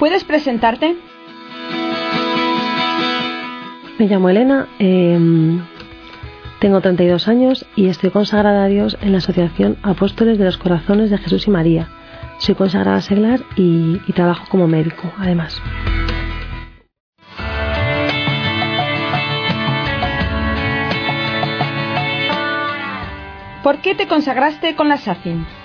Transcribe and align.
¿Puedes 0.00 0.24
presentarte? 0.24 0.96
Me 3.98 4.06
llamo 4.06 4.30
Elena, 4.30 4.66
em, 4.78 5.60
tengo 6.58 6.80
32 6.80 7.28
años 7.28 7.66
y 7.76 7.88
estoy 7.88 8.08
consagrada 8.08 8.64
a 8.64 8.68
Dios 8.68 8.96
en 9.02 9.12
la 9.12 9.18
Asociación 9.18 9.76
Apóstoles 9.82 10.38
de 10.38 10.46
los 10.46 10.56
Corazones 10.56 11.10
de 11.10 11.18
Jesús 11.18 11.46
y 11.46 11.50
María. 11.50 11.90
Soy 12.38 12.54
consagrada 12.54 12.96
a 12.96 13.02
seglar 13.02 13.40
y, 13.56 14.00
y 14.06 14.12
trabajo 14.14 14.46
como 14.48 14.66
médico, 14.66 15.12
además. 15.18 15.60
¿Por 23.62 23.82
qué 23.82 23.94
te 23.94 24.08
consagraste 24.08 24.74
con 24.74 24.88
la 24.88 24.96
SACIN? 24.96 25.59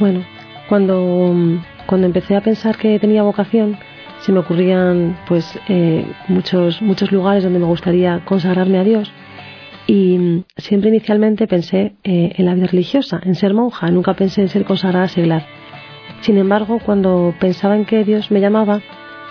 Bueno, 0.00 0.24
cuando, 0.70 1.34
cuando 1.84 2.06
empecé 2.06 2.34
a 2.34 2.40
pensar 2.40 2.78
que 2.78 2.98
tenía 2.98 3.22
vocación, 3.22 3.76
se 4.20 4.32
me 4.32 4.38
ocurrían 4.38 5.18
pues 5.28 5.58
eh, 5.68 6.06
muchos, 6.26 6.80
muchos 6.80 7.12
lugares 7.12 7.44
donde 7.44 7.58
me 7.58 7.66
gustaría 7.66 8.24
consagrarme 8.24 8.78
a 8.78 8.84
Dios. 8.84 9.12
Y 9.86 10.42
siempre 10.56 10.88
inicialmente 10.88 11.46
pensé 11.46 11.96
eh, 12.02 12.32
en 12.34 12.46
la 12.46 12.54
vida 12.54 12.68
religiosa, 12.68 13.20
en 13.22 13.34
ser 13.34 13.52
monja, 13.52 13.90
nunca 13.90 14.14
pensé 14.14 14.40
en 14.40 14.48
ser 14.48 14.64
consagrada 14.64 15.06
seglar. 15.08 15.44
Sin 16.22 16.38
embargo, 16.38 16.78
cuando 16.82 17.34
pensaba 17.38 17.76
en 17.76 17.84
que 17.84 18.02
Dios 18.02 18.30
me 18.30 18.40
llamaba, 18.40 18.80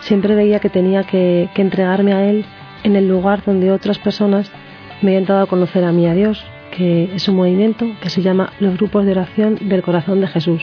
siempre 0.02 0.36
veía 0.36 0.60
que 0.60 0.70
tenía 0.70 1.04
que, 1.04 1.50
que 1.56 1.64
entregarme 1.64 2.14
a 2.14 2.30
Él 2.30 2.46
en 2.84 2.96
el 2.96 3.08
lugar 3.08 3.44
donde 3.44 3.72
otras 3.72 3.98
personas 3.98 4.52
me 5.02 5.12
habían 5.12 5.26
dado 5.26 5.42
a 5.42 5.48
conocer 5.48 5.84
a 5.84 5.92
mí 5.92 6.06
a 6.06 6.14
Dios, 6.14 6.46
es 6.80 7.28
un 7.28 7.36
movimiento 7.36 7.86
que 8.02 8.10
se 8.10 8.22
llama 8.22 8.54
los 8.60 8.76
grupos 8.78 9.06
de 9.06 9.12
oración 9.12 9.58
del 9.62 9.82
corazón 9.82 10.22
de 10.22 10.28
Jesús. 10.28 10.62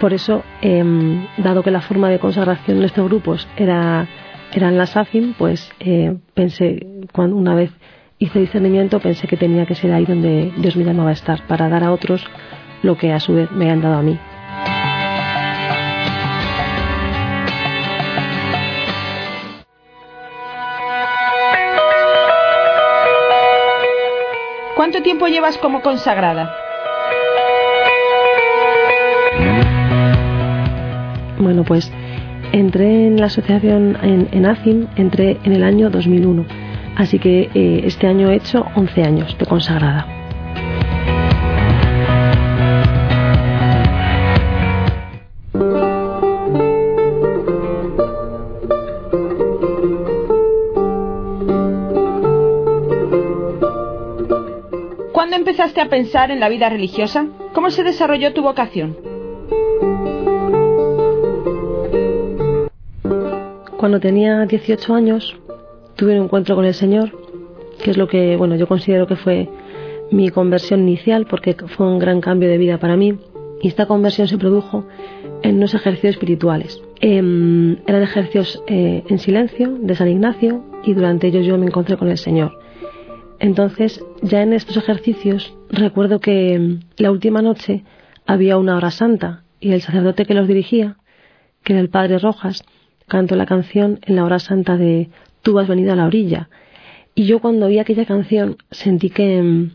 Por 0.00 0.14
eso, 0.14 0.42
em, 0.62 1.26
dado 1.36 1.62
que 1.62 1.70
la 1.70 1.80
forma 1.80 2.08
de 2.08 2.18
consagración 2.18 2.78
en 2.78 2.84
estos 2.84 3.04
grupos 3.04 3.46
era, 3.56 4.08
eran 4.52 4.78
las 4.78 4.96
AFIM, 4.96 5.34
pues 5.34 5.70
eh, 5.80 6.16
pensé, 6.34 6.86
cuando 7.12 7.36
una 7.36 7.54
vez 7.54 7.70
hice 8.18 8.38
discernimiento, 8.38 9.00
pensé 9.00 9.26
que 9.26 9.36
tenía 9.36 9.66
que 9.66 9.74
ser 9.74 9.92
ahí 9.92 10.04
donde 10.04 10.52
Dios 10.56 10.76
me 10.76 10.84
llamaba 10.84 11.10
a 11.10 11.14
estar, 11.14 11.46
para 11.46 11.68
dar 11.68 11.84
a 11.84 11.92
otros 11.92 12.24
lo 12.82 12.96
que 12.96 13.12
a 13.12 13.20
su 13.20 13.34
vez 13.34 13.50
me 13.50 13.70
han 13.70 13.82
dado 13.82 13.96
a 13.96 14.02
mí. 14.02 14.18
¿Cuánto 24.80 25.02
tiempo 25.02 25.26
llevas 25.26 25.58
como 25.58 25.82
consagrada? 25.82 26.56
Bueno, 31.38 31.64
pues 31.64 31.92
entré 32.52 33.08
en 33.08 33.20
la 33.20 33.26
asociación 33.26 33.98
en, 34.02 34.28
en 34.32 34.46
ACIM, 34.46 34.86
entré 34.96 35.36
en 35.44 35.52
el 35.52 35.64
año 35.64 35.90
2001. 35.90 36.46
Así 36.96 37.18
que 37.18 37.50
eh, 37.52 37.82
este 37.84 38.06
año 38.06 38.30
he 38.30 38.36
hecho 38.36 38.64
11 38.74 39.02
años 39.02 39.36
de 39.38 39.44
consagrada. 39.44 40.19
Empezaste 55.60 55.82
a 55.82 55.90
pensar 55.90 56.30
en 56.30 56.40
la 56.40 56.48
vida 56.48 56.70
religiosa? 56.70 57.26
¿Cómo 57.52 57.68
se 57.68 57.84
desarrolló 57.84 58.32
tu 58.32 58.40
vocación? 58.40 58.96
Cuando 63.76 64.00
tenía 64.00 64.46
18 64.46 64.94
años 64.94 65.36
tuve 65.96 66.18
un 66.18 66.24
encuentro 66.24 66.56
con 66.56 66.64
el 66.64 66.72
Señor, 66.72 67.12
que 67.82 67.90
es 67.90 67.98
lo 67.98 68.08
que, 68.08 68.38
bueno, 68.38 68.56
yo 68.56 68.66
considero 68.66 69.06
que 69.06 69.16
fue 69.16 69.50
mi 70.10 70.30
conversión 70.30 70.80
inicial 70.80 71.26
porque 71.26 71.54
fue 71.76 71.86
un 71.86 71.98
gran 71.98 72.22
cambio 72.22 72.48
de 72.48 72.56
vida 72.56 72.78
para 72.78 72.96
mí 72.96 73.18
y 73.60 73.68
esta 73.68 73.84
conversión 73.84 74.28
se 74.28 74.38
produjo 74.38 74.86
en 75.42 75.56
unos 75.56 75.74
ejercicios 75.74 76.14
espirituales. 76.14 76.82
Eh, 77.02 77.18
eran 77.86 78.02
ejercicios 78.02 78.62
eh, 78.66 79.04
en 79.06 79.18
silencio 79.18 79.76
de 79.78 79.94
San 79.94 80.08
Ignacio 80.08 80.64
y 80.84 80.94
durante 80.94 81.26
ellos 81.26 81.44
yo 81.44 81.58
me 81.58 81.66
encontré 81.66 81.98
con 81.98 82.08
el 82.08 82.16
Señor. 82.16 82.59
Entonces, 83.40 84.04
ya 84.22 84.42
en 84.42 84.52
estos 84.52 84.76
ejercicios 84.76 85.54
recuerdo 85.70 86.20
que 86.20 86.54
em, 86.54 86.80
la 86.98 87.10
última 87.10 87.42
noche 87.42 87.84
había 88.26 88.58
una 88.58 88.76
hora 88.76 88.90
santa 88.90 89.42
y 89.58 89.72
el 89.72 89.80
sacerdote 89.80 90.26
que 90.26 90.34
los 90.34 90.46
dirigía, 90.46 90.96
que 91.64 91.72
era 91.72 91.80
el 91.80 91.88
Padre 91.88 92.18
Rojas, 92.18 92.62
cantó 93.08 93.34
la 93.36 93.46
canción 93.46 93.98
en 94.02 94.16
la 94.16 94.24
hora 94.24 94.38
santa 94.38 94.76
de 94.76 95.08
Tú 95.42 95.58
has 95.58 95.66
venido 95.66 95.92
a 95.92 95.96
la 95.96 96.04
orilla. 96.04 96.50
Y 97.14 97.24
yo 97.24 97.40
cuando 97.40 97.66
oí 97.66 97.78
aquella 97.78 98.04
canción 98.04 98.58
sentí 98.70 99.08
que 99.08 99.38
em, 99.38 99.70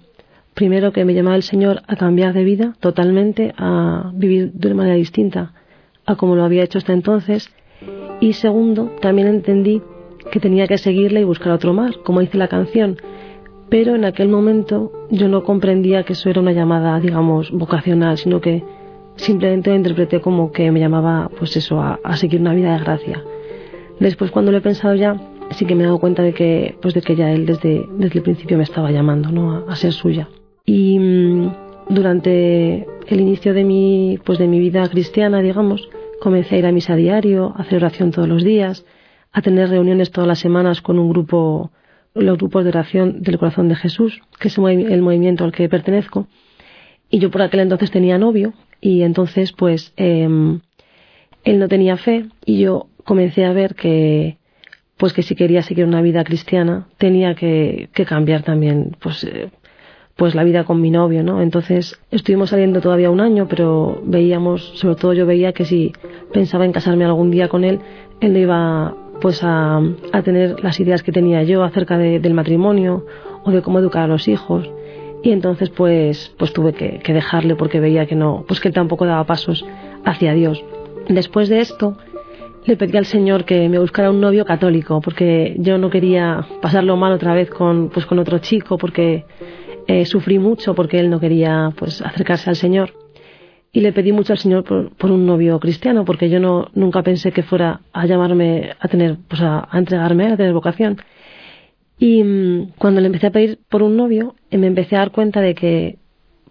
primero 0.53 0.93
que 0.93 1.03
me 1.03 1.15
llamaba 1.15 1.35
el 1.35 1.43
Señor 1.43 1.81
a 1.87 1.95
cambiar 1.95 2.33
de 2.33 2.43
vida 2.43 2.75
totalmente, 2.79 3.53
a 3.57 4.11
vivir 4.13 4.51
de 4.53 4.67
una 4.67 4.77
manera 4.77 4.95
distinta 4.95 5.53
a 6.05 6.15
como 6.15 6.35
lo 6.35 6.43
había 6.43 6.63
hecho 6.63 6.77
hasta 6.77 6.93
entonces. 6.93 7.51
Y 8.19 8.33
segundo, 8.33 8.95
también 9.01 9.27
entendí 9.27 9.81
que 10.31 10.39
tenía 10.39 10.67
que 10.67 10.77
seguirle 10.77 11.21
y 11.21 11.23
buscar 11.23 11.51
otro 11.51 11.73
mar, 11.73 11.95
como 12.03 12.21
dice 12.21 12.37
la 12.37 12.47
canción. 12.47 12.97
Pero 13.69 13.95
en 13.95 14.05
aquel 14.05 14.29
momento 14.29 14.91
yo 15.09 15.27
no 15.27 15.43
comprendía 15.43 16.03
que 16.03 16.13
eso 16.13 16.29
era 16.29 16.41
una 16.41 16.51
llamada, 16.51 16.99
digamos, 16.99 17.51
vocacional, 17.51 18.17
sino 18.17 18.39
que 18.39 18.63
simplemente 19.15 19.69
lo 19.69 19.77
interpreté 19.77 20.21
como 20.21 20.51
que 20.51 20.71
me 20.71 20.79
llamaba, 20.79 21.29
pues 21.37 21.55
eso, 21.57 21.81
a, 21.81 22.17
seguir 22.17 22.41
una 22.41 22.53
vida 22.53 22.73
de 22.73 22.79
gracia. 22.79 23.23
Después, 23.99 24.31
cuando 24.31 24.51
lo 24.51 24.57
he 24.57 24.61
pensado 24.61 24.95
ya, 24.95 25.15
sí 25.51 25.65
que 25.65 25.75
me 25.75 25.83
he 25.83 25.85
dado 25.85 25.99
cuenta 25.99 26.21
de 26.21 26.33
que, 26.33 26.75
pues 26.81 26.93
de 26.93 27.01
que 27.01 27.15
ya 27.15 27.31
él 27.31 27.45
desde, 27.45 27.87
desde 27.97 28.19
el 28.19 28.23
principio 28.23 28.57
me 28.57 28.63
estaba 28.63 28.91
llamando, 28.91 29.31
¿no? 29.31 29.65
A, 29.67 29.75
ser 29.75 29.93
suya. 29.93 30.27
Y 30.65 30.99
mmm, 30.99 31.51
durante 31.89 32.85
el 33.07 33.21
inicio 33.21 33.53
de 33.53 33.63
mi, 33.63 34.19
pues 34.23 34.37
de 34.37 34.47
mi 34.47 34.59
vida 34.59 34.87
cristiana, 34.89 35.41
digamos, 35.41 35.89
comencé 36.19 36.55
a 36.55 36.59
ir 36.59 36.65
a 36.65 36.71
misa 36.71 36.95
diario, 36.95 37.53
a 37.55 37.61
hacer 37.61 37.77
oración 37.77 38.11
todos 38.11 38.27
los 38.27 38.43
días, 38.43 38.85
a 39.31 39.41
tener 39.41 39.69
reuniones 39.69 40.11
todas 40.11 40.27
las 40.27 40.39
semanas 40.39 40.81
con 40.81 40.99
un 40.99 41.09
grupo, 41.09 41.71
los 42.15 42.37
grupos 42.37 42.63
de 42.63 42.69
oración 42.69 43.21
del 43.21 43.37
corazón 43.37 43.67
de 43.67 43.75
Jesús, 43.75 44.21
que 44.39 44.47
es 44.47 44.57
el 44.57 45.01
movimiento 45.01 45.43
al 45.43 45.51
que 45.51 45.69
pertenezco. 45.69 46.27
Y 47.09 47.19
yo 47.19 47.29
por 47.29 47.41
aquel 47.41 47.59
entonces 47.59 47.91
tenía 47.91 48.17
novio 48.17 48.53
y 48.81 49.03
entonces 49.03 49.51
pues 49.51 49.93
eh, 49.97 50.27
él 51.43 51.59
no 51.59 51.67
tenía 51.67 51.97
fe 51.97 52.25
y 52.45 52.59
yo 52.59 52.87
comencé 53.03 53.45
a 53.45 53.53
ver 53.53 53.75
que 53.75 54.37
pues 54.97 55.13
que 55.13 55.23
si 55.23 55.35
quería 55.35 55.61
seguir 55.61 55.85
una 55.85 56.01
vida 56.01 56.23
cristiana 56.23 56.87
tenía 56.97 57.35
que, 57.35 57.89
que 57.93 58.05
cambiar 58.05 58.43
también 58.43 58.95
pues 58.99 59.23
eh, 59.25 59.51
pues 60.15 60.33
la 60.33 60.43
vida 60.43 60.63
con 60.63 60.79
mi 60.79 60.91
novio, 60.91 61.23
¿no? 61.23 61.41
Entonces 61.41 61.99
estuvimos 62.09 62.49
saliendo 62.49 62.79
todavía 62.79 63.09
un 63.09 63.19
año, 63.19 63.47
pero 63.49 64.01
veíamos, 64.05 64.63
sobre 64.75 64.95
todo 64.95 65.13
yo 65.13 65.25
veía 65.25 65.51
que 65.51 65.65
si 65.65 65.91
pensaba 66.31 66.63
en 66.65 66.71
casarme 66.71 67.03
algún 67.03 67.31
día 67.31 67.49
con 67.49 67.65
él, 67.65 67.79
él 68.21 68.33
no 68.33 68.39
iba 68.39 68.95
pues 69.21 69.41
a, 69.43 69.81
tener 70.23 70.63
las 70.63 70.79
ideas 70.79 71.03
que 71.03 71.11
tenía 71.11 71.43
yo 71.43 71.63
acerca 71.63 71.97
de, 71.97 72.19
del 72.19 72.33
matrimonio 72.33 73.05
o 73.43 73.51
de 73.51 73.61
cómo 73.61 73.79
educar 73.79 74.03
a 74.03 74.07
los 74.07 74.27
hijos. 74.27 74.69
Y 75.23 75.31
entonces 75.31 75.69
pues, 75.69 76.33
pues 76.37 76.53
tuve 76.53 76.73
que, 76.73 76.99
que 76.99 77.13
dejarle 77.13 77.55
porque 77.55 77.79
veía 77.79 78.05
que 78.05 78.15
no, 78.15 78.45
pues 78.47 78.59
que 78.59 78.67
él 78.67 78.73
tampoco 78.73 79.05
daba 79.05 79.23
pasos 79.25 79.65
hacia 80.03 80.33
Dios. 80.33 80.63
Después 81.07 81.49
de 81.49 81.59
esto, 81.59 81.97
le 82.65 82.77
pedí 82.77 82.97
al 82.97 83.05
Señor 83.05 83.45
que 83.45 83.69
me 83.69 83.79
buscara 83.79 84.09
un 84.09 84.21
novio 84.21 84.45
católico, 84.45 85.01
porque 85.01 85.55
yo 85.59 85.77
no 85.77 85.89
quería 85.89 86.45
pasarlo 86.61 86.95
mal 86.95 87.13
otra 87.13 87.33
vez 87.33 87.49
con, 87.49 87.89
pues 87.89 88.05
con 88.05 88.19
otro 88.19 88.39
chico, 88.39 88.77
porque 88.77 89.25
eh, 89.87 90.05
sufrí 90.05 90.39
mucho 90.39 90.73
porque 90.73 90.99
él 90.99 91.09
no 91.09 91.19
quería 91.19 91.71
pues 91.75 92.01
acercarse 92.01 92.49
al 92.49 92.55
Señor 92.55 93.04
y 93.75 93.81
le 93.81 93.91
pedí 93.91 94.13
mucho 94.13 94.31
al 94.31 94.39
Señor 94.39 94.63
por, 94.63 95.11
un 95.11 95.25
novio 95.25 95.59
cristiano 95.59 96.05
porque 96.05 96.29
yo 96.29 96.39
no 96.39 96.69
nunca 96.73 97.03
pensé 97.03 97.33
que 97.33 97.43
fuera 97.43 97.81
a 97.91 98.05
llamarme 98.05 98.71
a 98.79 98.87
tener 98.87 99.17
pues 99.27 99.41
a, 99.41 99.67
a 99.69 99.77
entregarme 99.77 100.27
a 100.27 100.37
tener 100.37 100.53
vocación 100.53 101.01
Y 101.99 102.23
mm, 102.23 102.71
cuando 102.77 103.01
le 103.01 103.07
empecé 103.07 103.27
a 103.27 103.31
pedir 103.31 103.59
por 103.69 103.83
un 103.83 103.97
novio, 103.97 104.35
eh, 104.49 104.57
me 104.57 104.67
empecé 104.67 104.95
a 104.95 104.99
dar 104.99 105.11
cuenta 105.11 105.41
de 105.41 105.55
que, 105.55 105.97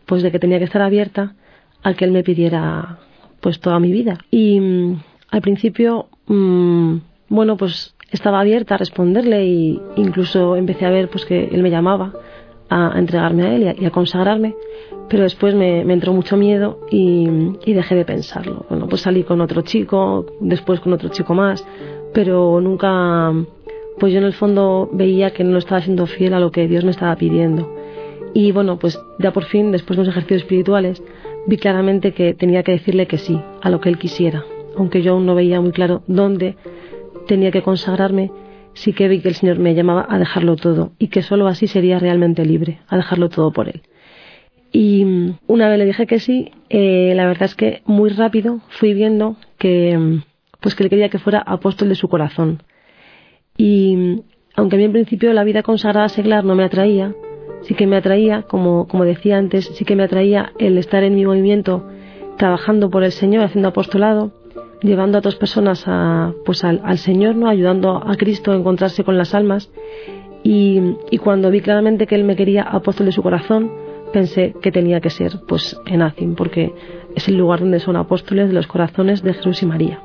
pues 0.04 0.22
de 0.22 0.30
que 0.30 0.38
tenía 0.38 0.58
que 0.58 0.66
estar 0.66 0.82
abierta 0.82 1.34
al 1.82 1.96
que 1.96 2.04
él 2.04 2.12
me 2.12 2.22
pidiera, 2.22 2.98
pues 3.40 3.58
toda 3.58 3.80
mi 3.80 3.90
vida. 3.90 4.18
Y 4.30 4.60
mm, 4.60 5.00
al 5.30 5.40
principio, 5.40 6.08
mm, 6.26 6.96
bueno, 7.30 7.56
pues 7.56 7.94
estaba 8.10 8.40
abierta 8.40 8.74
a 8.74 8.78
responderle 8.78 9.38
e 9.42 9.80
incluso 9.96 10.56
empecé 10.56 10.84
a 10.84 10.90
ver, 10.90 11.08
pues 11.08 11.24
que 11.24 11.46
él 11.46 11.62
me 11.62 11.70
llamaba 11.70 12.12
a, 12.68 12.98
entregarme 12.98 13.42
a 13.44 13.54
él 13.54 13.76
y 13.80 13.86
a, 13.86 13.90
consagrarme, 13.90 14.54
pero 15.08 15.22
después 15.22 15.54
me, 15.54 15.80
entró 15.80 16.12
mucho 16.12 16.36
miedo 16.36 16.78
y, 16.90 17.28
dejé 17.66 17.94
de 17.94 18.04
pensarlo. 18.04 18.64
Bueno, 18.68 18.88
pues 18.88 19.02
salí 19.02 19.22
con 19.22 19.40
otro 19.40 19.62
chico, 19.62 20.26
después 20.40 20.80
con 20.80 20.92
otro 20.92 21.08
chico 21.10 21.34
más, 21.34 21.66
pero 22.12 22.60
nunca 22.60 23.32
pues 23.98 24.12
yo 24.12 24.18
en 24.18 24.24
el 24.24 24.32
fondo 24.32 24.88
veía 24.92 25.30
que 25.30 25.44
no 25.44 25.58
estaba 25.58 25.80
siendo 25.80 26.06
fiel 26.06 26.34
a 26.34 26.40
lo 26.40 26.50
que 26.50 26.66
Dios 26.66 26.84
me 26.84 26.90
estaba 26.90 27.14
pidiendo. 27.16 27.72
Y 28.32 28.50
bueno, 28.50 28.78
pues 28.78 29.00
ya 29.20 29.32
por 29.32 29.44
fin, 29.44 29.70
después 29.70 29.96
de 29.96 30.04
los 30.04 30.08
ejercicios 30.08 30.42
espirituales, 30.42 31.02
vi 31.46 31.56
claramente 31.56 32.12
que 32.12 32.34
tenía 32.34 32.64
que 32.64 32.72
decirle 32.72 33.06
que 33.06 33.18
sí 33.18 33.40
a 33.62 33.70
lo 33.70 33.80
que 33.80 33.88
él 33.88 33.98
quisiera. 33.98 34.44
Aunque 34.76 35.02
yo 35.02 35.12
aún 35.12 35.26
no 35.26 35.36
veía 35.36 35.60
muy 35.60 35.70
claro 35.70 36.02
dónde 36.08 36.56
tenía 37.28 37.52
que 37.52 37.62
consagrarme, 37.62 38.32
sí 38.72 38.92
que 38.92 39.06
vi 39.06 39.20
que 39.20 39.28
el 39.28 39.34
Señor 39.36 39.60
me 39.60 39.74
llamaba 39.74 40.06
a 40.08 40.18
dejarlo 40.18 40.56
todo 40.56 40.90
y 40.98 41.08
que 41.08 41.22
solo 41.22 41.46
así 41.46 41.68
sería 41.68 42.00
realmente 42.00 42.44
libre, 42.44 42.80
a 42.88 42.96
dejarlo 42.96 43.28
todo 43.28 43.52
por 43.52 43.68
Él. 43.68 43.82
Y 44.76 45.06
una 45.46 45.68
vez 45.68 45.78
le 45.78 45.86
dije 45.86 46.06
que 46.06 46.18
sí, 46.18 46.50
eh, 46.68 47.12
la 47.14 47.26
verdad 47.26 47.44
es 47.44 47.54
que 47.54 47.82
muy 47.86 48.10
rápido 48.10 48.60
fui 48.68 48.92
viendo 48.92 49.36
que, 49.56 50.20
pues 50.60 50.74
que 50.74 50.82
él 50.82 50.90
quería 50.90 51.08
que 51.08 51.20
fuera 51.20 51.38
apóstol 51.38 51.88
de 51.88 51.94
su 51.94 52.08
corazón 52.08 52.60
y 53.56 54.22
aunque 54.56 54.76
a 54.76 54.78
mí 54.78 54.84
en 54.84 54.92
principio 54.92 55.32
la 55.32 55.44
vida 55.44 55.62
consagrada 55.62 56.08
seglar 56.08 56.44
no 56.44 56.54
me 56.54 56.64
atraía, 56.64 57.14
sí 57.62 57.74
que 57.74 57.86
me 57.86 57.96
atraía, 57.96 58.42
como, 58.42 58.88
como 58.88 59.04
decía 59.04 59.38
antes, 59.38 59.66
sí 59.74 59.84
que 59.84 59.96
me 59.96 60.04
atraía 60.04 60.52
el 60.58 60.78
estar 60.78 61.02
en 61.04 61.14
mi 61.14 61.24
movimiento 61.24 61.84
trabajando 62.36 62.90
por 62.90 63.04
el 63.04 63.12
Señor, 63.12 63.44
haciendo 63.44 63.68
apostolado, 63.68 64.32
llevando 64.82 65.18
a 65.18 65.20
otras 65.20 65.36
personas 65.36 65.84
a, 65.86 66.32
pues 66.44 66.64
al, 66.64 66.80
al, 66.84 66.98
Señor, 66.98 67.36
¿no? 67.36 67.48
ayudando 67.48 68.02
a 68.04 68.16
Cristo 68.16 68.52
a 68.52 68.56
encontrarse 68.56 69.04
con 69.04 69.16
las 69.16 69.34
almas. 69.34 69.70
Y, 70.42 70.78
cuando 71.22 71.50
vi 71.50 71.60
claramente 71.60 72.06
que 72.06 72.16
Él 72.16 72.24
me 72.24 72.36
quería 72.36 72.64
apóstol 72.64 73.06
de 73.06 73.12
su 73.12 73.22
corazón, 73.22 73.72
pensé 74.14 74.54
que 74.62 74.70
tenía 74.70 75.00
que 75.00 75.10
ser 75.10 75.40
pues 75.48 75.76
en 75.86 76.00
Azim, 76.00 76.36
porque 76.36 76.72
es 77.16 77.26
el 77.26 77.36
lugar 77.36 77.60
donde 77.60 77.80
son 77.80 77.96
apóstoles 77.96 78.48
de 78.48 78.54
los 78.54 78.68
corazones 78.68 79.22
de 79.24 79.34
Jesús 79.34 79.60
y 79.62 79.66
María. 79.66 80.00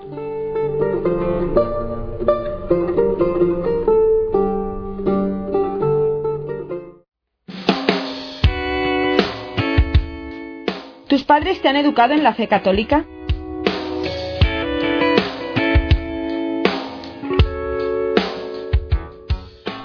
¿Tus 11.08 11.24
padres 11.24 11.62
te 11.62 11.70
han 11.70 11.76
educado 11.76 12.14
en 12.14 12.24
la 12.24 12.34
fe 12.34 12.48
católica? 12.48 13.06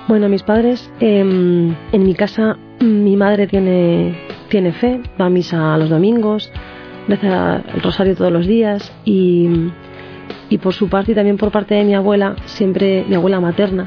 Bueno, 0.09 0.29
mis 0.29 0.43
padres, 0.43 0.91
em, 1.01 1.75
en 1.93 2.05
mi 2.05 2.15
casa, 2.15 2.57
mi 2.85 3.17
madre 3.17 3.47
tiene, 3.47 4.17
tiene 4.49 4.73
fe, 4.73 5.01
va 5.21 5.27
a 5.27 5.31
misa 5.31 5.77
los 5.77 5.91
domingos, 5.91 6.51
reza 7.09 7.63
el 7.75 7.83
rosario 7.83 8.15
todos 8.15 8.33
los 8.33 8.47
días 8.47 8.93
y, 9.05 9.49
y 10.49 10.59
por 10.59 10.75
su 10.75 10.89
parte 10.89 11.13
y 11.13 11.15
también 11.15 11.37
por 11.37 11.51
parte 11.51 11.75
de 11.75 11.85
mi 11.85 11.95
abuela, 11.95 12.37
siempre 12.45 13.05
mi 13.09 13.15
abuela 13.15 13.41
materna, 13.41 13.87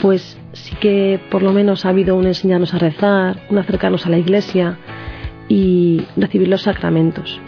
pues 0.00 0.38
sí 0.52 0.76
que 0.76 1.20
por 1.30 1.42
lo 1.42 1.52
menos 1.52 1.84
ha 1.84 1.90
habido 1.90 2.16
un 2.16 2.26
enseñarnos 2.26 2.74
a 2.74 2.78
rezar, 2.78 3.40
un 3.50 3.58
acercarnos 3.58 4.06
a 4.06 4.10
la 4.10 4.18
iglesia, 4.18 4.78
y 5.50 6.06
recibir 6.16 6.48
los 6.48 6.62
sacramentos. 6.62 7.40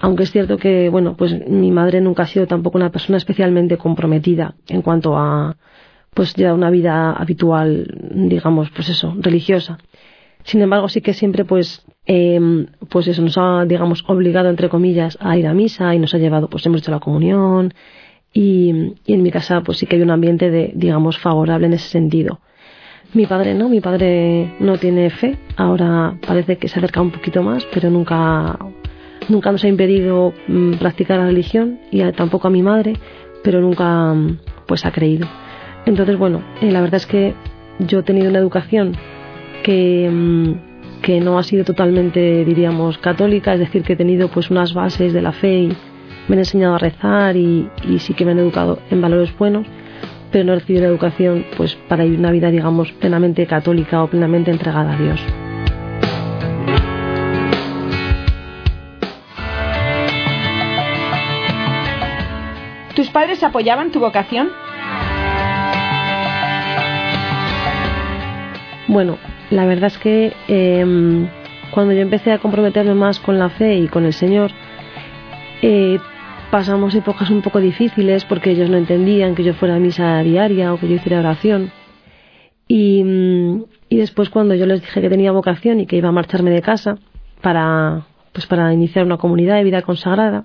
Aunque 0.00 0.24
es 0.24 0.30
cierto 0.30 0.58
que, 0.58 0.90
bueno, 0.90 1.16
pues 1.16 1.48
mi 1.48 1.72
madre 1.72 2.00
nunca 2.00 2.24
ha 2.24 2.26
sido 2.26 2.46
tampoco 2.46 2.76
una 2.76 2.90
persona 2.90 3.16
especialmente 3.16 3.78
comprometida 3.78 4.54
en 4.68 4.82
cuanto 4.82 5.16
a, 5.16 5.56
pues 6.14 6.34
ya 6.34 6.54
una 6.54 6.70
vida 6.70 7.12
habitual, 7.12 7.86
digamos, 8.14 8.70
pues 8.70 8.88
eso, 8.88 9.14
religiosa. 9.18 9.78
Sin 10.44 10.60
embargo, 10.60 10.88
sí 10.88 11.00
que 11.00 11.14
siempre, 11.14 11.44
pues, 11.44 11.84
eh, 12.06 12.66
pues 12.88 13.06
eso 13.06 13.22
nos 13.22 13.38
ha, 13.38 13.64
digamos, 13.64 14.04
obligado, 14.08 14.48
entre 14.50 14.68
comillas, 14.68 15.16
a 15.20 15.36
ir 15.38 15.46
a 15.46 15.54
misa 15.54 15.94
y 15.94 15.98
nos 15.98 16.14
ha 16.14 16.18
llevado, 16.18 16.48
pues 16.48 16.66
hemos 16.66 16.80
hecho 16.80 16.90
la 16.90 17.00
comunión 17.00 17.72
y, 18.32 18.94
y 19.06 19.14
en 19.14 19.22
mi 19.22 19.30
casa, 19.30 19.60
pues 19.62 19.78
sí 19.78 19.86
que 19.86 19.96
hay 19.96 20.02
un 20.02 20.10
ambiente 20.10 20.50
de, 20.50 20.72
digamos, 20.74 21.18
favorable 21.18 21.66
en 21.66 21.74
ese 21.74 21.88
sentido. 21.88 22.40
Mi 23.14 23.26
padre 23.26 23.52
no, 23.52 23.68
mi 23.68 23.82
padre 23.82 24.54
no 24.58 24.78
tiene 24.78 25.10
fe. 25.10 25.36
Ahora 25.56 26.16
parece 26.26 26.56
que 26.56 26.68
se 26.68 26.78
acerca 26.78 27.02
un 27.02 27.10
poquito 27.10 27.42
más, 27.42 27.66
pero 27.66 27.90
nunca, 27.90 28.58
nunca 29.28 29.52
nos 29.52 29.62
ha 29.64 29.68
impedido 29.68 30.32
mm, 30.48 30.74
practicar 30.74 31.18
la 31.18 31.26
religión 31.26 31.78
y 31.90 32.02
tampoco 32.12 32.48
a 32.48 32.50
mi 32.50 32.62
madre, 32.62 32.94
pero 33.44 33.60
nunca 33.60 34.14
mm, 34.14 34.38
pues 34.66 34.86
ha 34.86 34.92
creído. 34.92 35.28
Entonces, 35.86 36.16
bueno, 36.16 36.42
eh, 36.60 36.70
la 36.70 36.80
verdad 36.80 36.96
es 36.96 37.06
que 37.06 37.34
yo 37.78 38.00
he 38.00 38.02
tenido 38.02 38.30
una 38.30 38.38
educación 38.38 38.96
que, 39.62 40.08
mm, 40.10 41.02
que 41.02 41.20
no 41.20 41.38
ha 41.38 41.42
sido 41.42 41.64
totalmente, 41.64 42.44
diríamos, 42.44 42.98
católica, 42.98 43.54
es 43.54 43.60
decir, 43.60 43.82
que 43.82 43.94
he 43.94 43.96
tenido 43.96 44.28
pues 44.28 44.50
unas 44.50 44.74
bases 44.74 45.12
de 45.12 45.22
la 45.22 45.32
fe 45.32 45.54
y 45.54 45.76
me 46.28 46.34
han 46.34 46.38
enseñado 46.38 46.74
a 46.76 46.78
rezar 46.78 47.36
y, 47.36 47.68
y 47.88 47.98
sí 47.98 48.14
que 48.14 48.24
me 48.24 48.30
han 48.30 48.38
educado 48.38 48.78
en 48.90 49.00
valores 49.00 49.36
buenos 49.36 49.66
pero 50.32 50.44
no 50.44 50.54
recibió 50.54 50.80
la 50.80 50.88
educación 50.88 51.44
pues 51.56 51.76
para 51.88 52.04
vivir 52.04 52.18
una 52.18 52.32
vida 52.32 52.50
digamos 52.50 52.90
plenamente 52.92 53.46
católica 53.46 54.02
o 54.02 54.08
plenamente 54.08 54.50
entregada 54.50 54.94
a 54.94 54.96
Dios. 54.96 55.20
¿Tus 62.96 63.08
padres 63.10 63.42
apoyaban 63.42 63.90
tu 63.90 64.00
vocación? 64.00 64.50
Bueno, 68.92 69.16
la 69.48 69.64
verdad 69.64 69.86
es 69.86 69.96
que 69.96 70.34
em, 70.48 71.26
cuando 71.70 71.94
yo 71.94 72.00
empecé 72.00 72.30
a 72.30 72.38
comprometerme 72.38 72.92
más 72.92 73.20
con 73.20 73.38
la 73.38 73.48
fe 73.48 73.76
y 73.76 73.88
con 73.88 74.04
el 74.04 74.12
Señor, 74.12 74.50
eh, 75.62 75.98
pasamos 76.50 76.94
épocas 76.94 77.30
un 77.30 77.40
poco 77.40 77.58
difíciles 77.58 78.26
porque 78.26 78.50
ellos 78.50 78.68
no 78.68 78.76
entendían 78.76 79.34
que 79.34 79.44
yo 79.44 79.54
fuera 79.54 79.76
a 79.76 79.78
misa 79.78 80.22
diaria 80.22 80.74
o 80.74 80.78
que 80.78 80.88
yo 80.88 80.96
hiciera 80.96 81.20
oración. 81.20 81.72
Y, 82.68 83.02
mm, 83.02 83.64
y, 83.88 83.96
después 83.96 84.28
cuando 84.28 84.54
yo 84.54 84.66
les 84.66 84.82
dije 84.82 85.00
que 85.00 85.08
tenía 85.08 85.32
vocación 85.32 85.80
y 85.80 85.86
que 85.86 85.96
iba 85.96 86.10
a 86.10 86.12
marcharme 86.12 86.50
de 86.50 86.60
casa 86.60 86.98
para, 87.40 88.04
pues 88.32 88.46
para 88.46 88.74
iniciar 88.74 89.06
una 89.06 89.16
comunidad 89.16 89.56
de 89.56 89.64
vida 89.64 89.80
consagrada, 89.80 90.44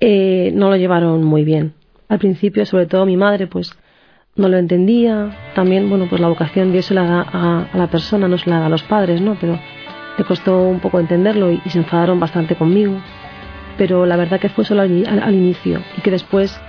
eh, 0.00 0.52
no 0.54 0.70
lo 0.70 0.76
llevaron 0.76 1.22
muy 1.22 1.44
bien. 1.44 1.74
Al 2.08 2.18
principio, 2.18 2.64
sobre 2.64 2.86
todo 2.86 3.04
mi 3.04 3.18
madre, 3.18 3.46
pues 3.46 3.76
no 4.36 4.48
lo 4.48 4.56
entendía. 4.56 5.30
También, 5.54 5.88
bueno, 5.88 6.06
pues 6.08 6.20
la 6.20 6.28
vocación 6.28 6.72
Dios 6.72 6.86
se 6.86 6.94
la 6.94 7.04
da 7.04 7.26
a, 7.32 7.68
la 7.74 7.88
persona, 7.88 8.28
no 8.28 8.38
se 8.38 8.50
la 8.50 8.60
da 8.60 8.66
a 8.66 8.70
los 8.70 8.82
padres, 8.82 9.20
¿no? 9.20 9.36
Pero 9.40 9.58
le 10.18 10.24
costó 10.24 10.58
un 10.58 10.80
poco 10.80 11.00
entenderlo 11.00 11.50
y 11.50 11.60
se 11.68 11.78
enfadaron 11.78 12.20
bastante 12.20 12.54
conmigo 12.56 13.00
pero 13.76 14.06
la 14.06 14.16
verdad 14.16 14.40
que 14.40 14.48
fue 14.48 14.64
solo 14.64 14.82
al, 14.82 15.34
inicio 15.34 15.80
y 15.96 16.00
que 16.02 16.10
después 16.10 16.60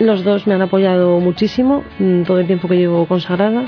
los 0.00 0.24
dos 0.24 0.46
me 0.46 0.54
han 0.54 0.62
apoyado 0.62 1.20
muchísimo 1.20 1.84
mm, 1.98 2.22
todo 2.22 2.38
el 2.40 2.46
tiempo 2.46 2.68
que 2.68 2.76
llevo 2.76 3.06
consagrada 3.06 3.64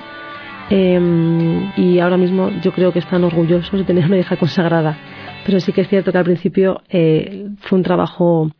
em, 0.70 1.70
y 1.76 1.98
ahora 1.98 2.16
mismo 2.16 2.50
yo 2.62 2.72
creo 2.72 2.92
que 2.92 2.98
están 2.98 3.24
orgullosos 3.24 3.78
de 3.78 3.84
tener 3.84 4.06
una 4.06 4.18
hija 4.18 4.36
consagrada. 4.36 4.96
Pero 5.44 5.60
sí 5.60 5.72
que 5.72 5.82
es 5.82 5.88
cierto 5.88 6.10
que 6.10 6.18
al 6.18 6.24
principio 6.24 6.80
eh, 6.88 7.48
fue 7.60 7.76
un 7.76 7.82
trabajo, 7.82 8.50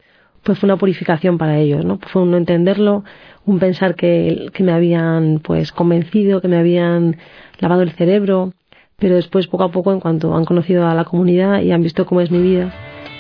pues 0.45 0.59
fue 0.59 0.67
una 0.69 0.77
purificación 0.77 1.39
para 1.39 1.59
ellos, 1.59 1.85
¿no? 1.85 1.99
Fue 2.13 2.23
un 2.23 2.31
no 2.31 2.37
entenderlo, 2.37 3.03
un 3.47 3.59
pensar 3.59 3.95
que, 3.95 4.51
que 4.53 4.63
me 4.63 4.73
habían 4.73 5.41
pues 5.43 5.73
convencido, 5.73 6.41
que 6.41 6.49
me 6.49 6.59
habían 6.59 7.17
lavado 7.59 7.83
el 7.83 7.93
cerebro, 7.93 8.53
pero 8.99 9.17
después 9.17 9.47
poco 9.47 9.65
a 9.65 9.73
poco 9.73 9.93
en 9.93 10.01
cuanto 10.01 10.37
han 10.37 10.45
conocido 10.45 10.87
a 10.87 10.95
la 10.95 11.05
comunidad 11.05 11.61
y 11.63 11.73
han 11.73 11.83
visto 11.83 12.07
cómo 12.07 12.21
es 12.21 12.31
mi 12.31 12.41
vida, 12.41 12.73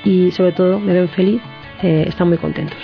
y 0.04 0.30
sobre 0.30 0.52
todo 0.52 0.78
me 0.78 0.92
ven 0.92 1.08
feliz, 1.08 1.42
eh, 1.82 2.04
están 2.06 2.28
muy 2.28 2.38
contentos. 2.38 2.78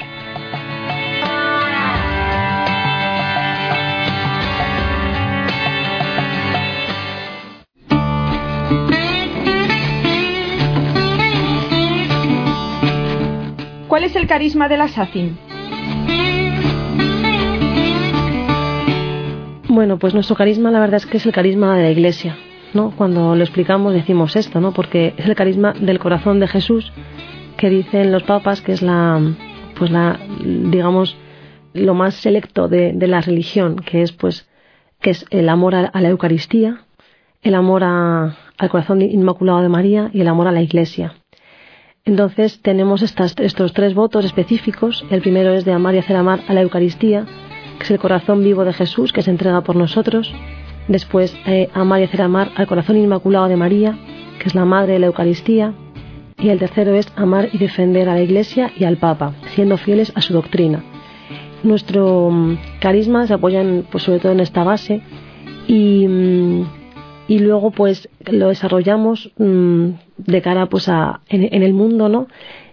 Es 14.10 14.16
el 14.16 14.26
carisma 14.26 14.68
de 14.68 14.76
la 14.76 14.88
SACIM? 14.88 15.36
Bueno, 19.68 19.98
pues 20.00 20.14
nuestro 20.14 20.34
carisma 20.34 20.72
la 20.72 20.80
verdad 20.80 20.96
es 20.96 21.06
que 21.06 21.18
es 21.18 21.26
el 21.26 21.32
carisma 21.32 21.76
de 21.76 21.84
la 21.84 21.90
Iglesia. 21.90 22.36
¿no? 22.74 22.92
Cuando 22.96 23.36
lo 23.36 23.42
explicamos 23.42 23.92
decimos 23.92 24.34
esto, 24.34 24.60
¿no? 24.60 24.72
Porque 24.72 25.14
es 25.16 25.26
el 25.26 25.34
carisma 25.36 25.74
del 25.74 26.00
corazón 26.00 26.40
de 26.40 26.48
Jesús 26.48 26.92
que 27.56 27.70
dicen 27.70 28.10
los 28.10 28.24
papas 28.24 28.62
que 28.62 28.72
es 28.72 28.82
la, 28.82 29.20
pues 29.78 29.92
la, 29.92 30.18
digamos, 30.44 31.16
lo 31.72 31.94
más 31.94 32.14
selecto 32.14 32.66
de, 32.66 32.94
la 33.06 33.20
religión, 33.20 33.76
que 33.76 34.02
es 34.02 34.10
pues 34.12 34.48
que 35.00 35.10
es 35.10 35.24
el 35.30 35.48
amor 35.48 35.74
a, 35.74 35.90
la 36.00 36.08
Eucaristía, 36.08 36.84
el 37.42 37.54
amor 37.54 37.84
al 37.84 38.34
corazón 38.70 39.02
inmaculado 39.02 39.62
de 39.62 39.68
María 39.68 40.10
y 40.12 40.20
el 40.20 40.28
amor 40.28 40.48
a 40.48 40.52
la 40.52 40.62
Iglesia. 40.62 41.19
Entonces 42.10 42.60
tenemos 42.60 43.02
estos 43.02 43.72
tres 43.72 43.94
votos 43.94 44.24
específicos. 44.24 45.06
El 45.10 45.20
primero 45.20 45.52
es 45.52 45.64
de 45.64 45.72
amar 45.72 45.94
y 45.94 45.98
hacer 45.98 46.16
amar 46.16 46.40
a 46.48 46.54
la 46.54 46.62
Eucaristía, 46.62 47.24
que 47.78 47.84
es 47.84 47.90
el 47.92 48.00
corazón 48.00 48.42
vivo 48.42 48.64
de 48.64 48.72
Jesús 48.72 49.12
que 49.12 49.22
se 49.22 49.30
entrega 49.30 49.60
por 49.60 49.76
nosotros. 49.76 50.34
Después, 50.88 51.32
eh, 51.46 51.68
amar 51.72 52.00
y 52.00 52.04
hacer 52.04 52.22
amar 52.22 52.50
al 52.56 52.66
corazón 52.66 52.96
inmaculado 52.96 53.46
de 53.46 53.54
María, 53.54 53.96
que 54.40 54.48
es 54.48 54.56
la 54.56 54.64
madre 54.64 54.94
de 54.94 54.98
la 54.98 55.06
Eucaristía. 55.06 55.72
Y 56.36 56.48
el 56.48 56.58
tercero 56.58 56.94
es 56.94 57.06
amar 57.14 57.48
y 57.52 57.58
defender 57.58 58.08
a 58.08 58.14
la 58.14 58.22
Iglesia 58.22 58.72
y 58.76 58.82
al 58.82 58.96
Papa, 58.96 59.34
siendo 59.54 59.76
fieles 59.76 60.10
a 60.16 60.20
su 60.20 60.32
doctrina. 60.32 60.82
Nuestro 61.62 62.28
mm, 62.28 62.58
carisma 62.80 63.28
se 63.28 63.34
apoya 63.34 63.62
pues, 63.88 64.02
sobre 64.02 64.18
todo 64.18 64.32
en 64.32 64.40
esta 64.40 64.64
base 64.64 65.00
y, 65.68 66.08
mm, 66.08 66.79
y 67.30 67.38
luego 67.38 67.70
pues 67.70 68.08
lo 68.28 68.48
desarrollamos 68.48 69.30
mm, 69.38 69.90
de 70.16 70.42
cara 70.42 70.66
pues 70.66 70.88
a, 70.88 71.20
en, 71.28 71.62
el 71.62 71.72
mundo, 71.72 72.08
¿no? 72.08 72.26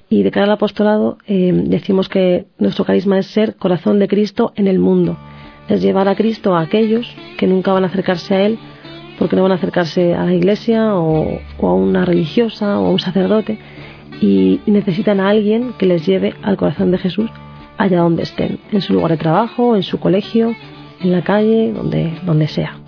Y 0.10 0.24
de 0.24 0.32
cara 0.32 0.48
al 0.48 0.54
apostolado 0.54 1.20
eh, 1.28 1.52
decimos 1.54 2.10
que 2.10 2.48
nuestro 2.58 2.84
carisma 2.84 3.20
es 3.20 3.28
ser 3.28 3.56
corazón 3.56 4.00
de 4.00 4.08
Cristo 4.08 4.54
en 4.56 4.66
el 4.66 4.80
mundo, 4.80 5.16
es 5.70 5.84
llevar 5.84 6.08
a 6.08 6.16
Cristo 6.16 6.56
a 6.56 6.62
aquellos 6.62 7.08
que 7.38 7.46
nunca 7.46 7.72
van 7.72 7.84
a 7.84 7.88
acercarse 7.88 8.34
a 8.34 8.46
Él 8.48 8.58
porque 9.20 9.36
no 9.36 9.44
van 9.44 9.52
a 9.52 9.56
acercarse 9.56 10.16
a 10.16 10.26
la 10.26 10.34
iglesia 10.34 10.96
o, 10.96 11.40
a 11.62 11.74
una 11.74 12.04
religiosa 12.04 12.80
o 12.80 12.88
a 12.88 12.90
un 12.90 13.00
sacerdote 13.00 13.60
y 14.22 14.60
necesitan 14.66 15.20
a 15.20 15.30
alguien 15.30 15.74
que 15.78 15.86
les 15.86 16.04
lleve 16.04 16.34
al 16.42 16.58
corazón 16.58 16.90
de 16.90 16.98
Jesús 16.98 17.30
allá 17.78 18.00
donde 18.00 18.24
estén, 18.24 18.58
en 18.72 18.82
su 18.82 18.94
lugar 18.94 19.12
de 19.12 19.18
trabajo, 19.18 19.76
en 19.76 19.84
su 19.84 20.00
colegio, 20.00 20.56
en 21.00 21.12
la 21.12 21.22
calle, 21.22 21.74
donde, 21.74 22.12
donde 22.26 22.48
sea. 22.48 22.87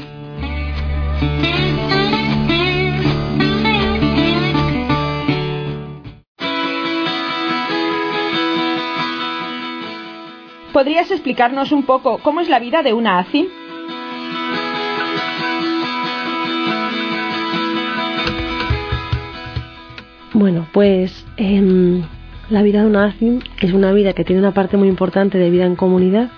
¿Podrías 10.80 11.12
explicarnos 11.12 11.74
un 11.74 11.84
poco 11.84 12.20
cómo 12.20 12.40
es 12.40 12.48
la 12.48 12.58
vida 12.58 12.84
de 12.84 12.94
una 12.94 13.20
ACIM? 13.20 13.48
Bueno, 20.34 20.68
pues 20.72 21.26
em, 21.36 22.04
la 22.50 22.62
vida 22.62 22.80
de 22.80 22.88
una 22.88 23.04
ACIM 23.08 23.42
es 23.60 23.74
una 23.74 23.92
vida 23.92 24.14
que 24.14 24.24
tiene 24.24 24.42
una 24.42 24.54
parte 24.54 24.78
muy 24.78 24.88
importante 24.88 25.38
de 25.38 25.50
vida 25.50 25.66
en 25.66 25.76
comunidad, 25.76 26.30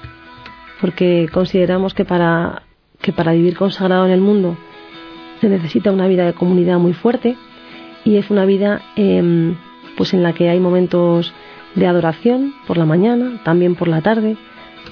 porque 0.80 1.30
consideramos 1.32 1.94
que 1.94 2.04
para, 2.04 2.64
que 3.00 3.14
para 3.14 3.34
vivir 3.34 3.56
consagrado 3.56 4.08
en 4.08 4.12
el 4.12 4.22
mundo 4.22 4.58
se 5.42 5.50
necesita 5.50 5.92
una 5.92 6.08
vida 6.08 6.26
de 6.26 6.34
comunidad 6.34 6.78
muy 6.78 6.94
fuerte 6.94 7.36
y 8.06 8.18
es 8.18 8.30
una 8.30 8.46
vida 8.46 8.82
em, 8.96 9.56
pues 9.98 10.14
en 10.14 10.22
la 10.24 10.34
que 10.34 10.50
hay 10.50 10.60
momentos 10.60 11.34
de 11.76 11.88
adoración 11.88 12.54
por 12.68 12.78
la 12.78 12.86
mañana, 12.86 13.42
también 13.44 13.76
por 13.76 13.88
la 13.88 14.02
tarde, 14.02 14.38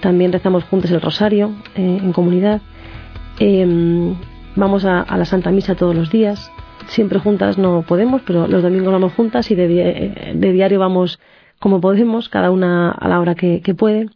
también 0.01 0.31
rezamos 0.31 0.63
juntos 0.63 0.89
el 0.91 1.01
rosario 1.01 1.51
eh, 1.75 1.99
en 2.01 2.11
comunidad, 2.13 2.61
em, 3.39 4.15
vamos 4.55 4.85
a, 4.85 5.05
la 5.15 5.25
Santa 5.25 5.51
Misa 5.51 5.75
todos 5.75 5.95
los 5.95 6.09
días, 6.09 6.51
siempre 6.87 7.19
juntas 7.19 7.57
no 7.57 7.83
podemos, 7.83 8.21
pero 8.25 8.47
los 8.47 8.63
domingos 8.63 8.91
vamos 8.91 9.13
juntas 9.13 9.51
y 9.51 9.55
de, 9.55 10.33
diario 10.33 10.79
vamos 10.79 11.19
como 11.59 11.79
podemos, 11.79 12.29
cada 12.29 12.51
una 12.51 12.91
a 12.91 13.07
la 13.07 13.19
hora 13.19 13.35
que, 13.35 13.61
puede. 13.77 14.07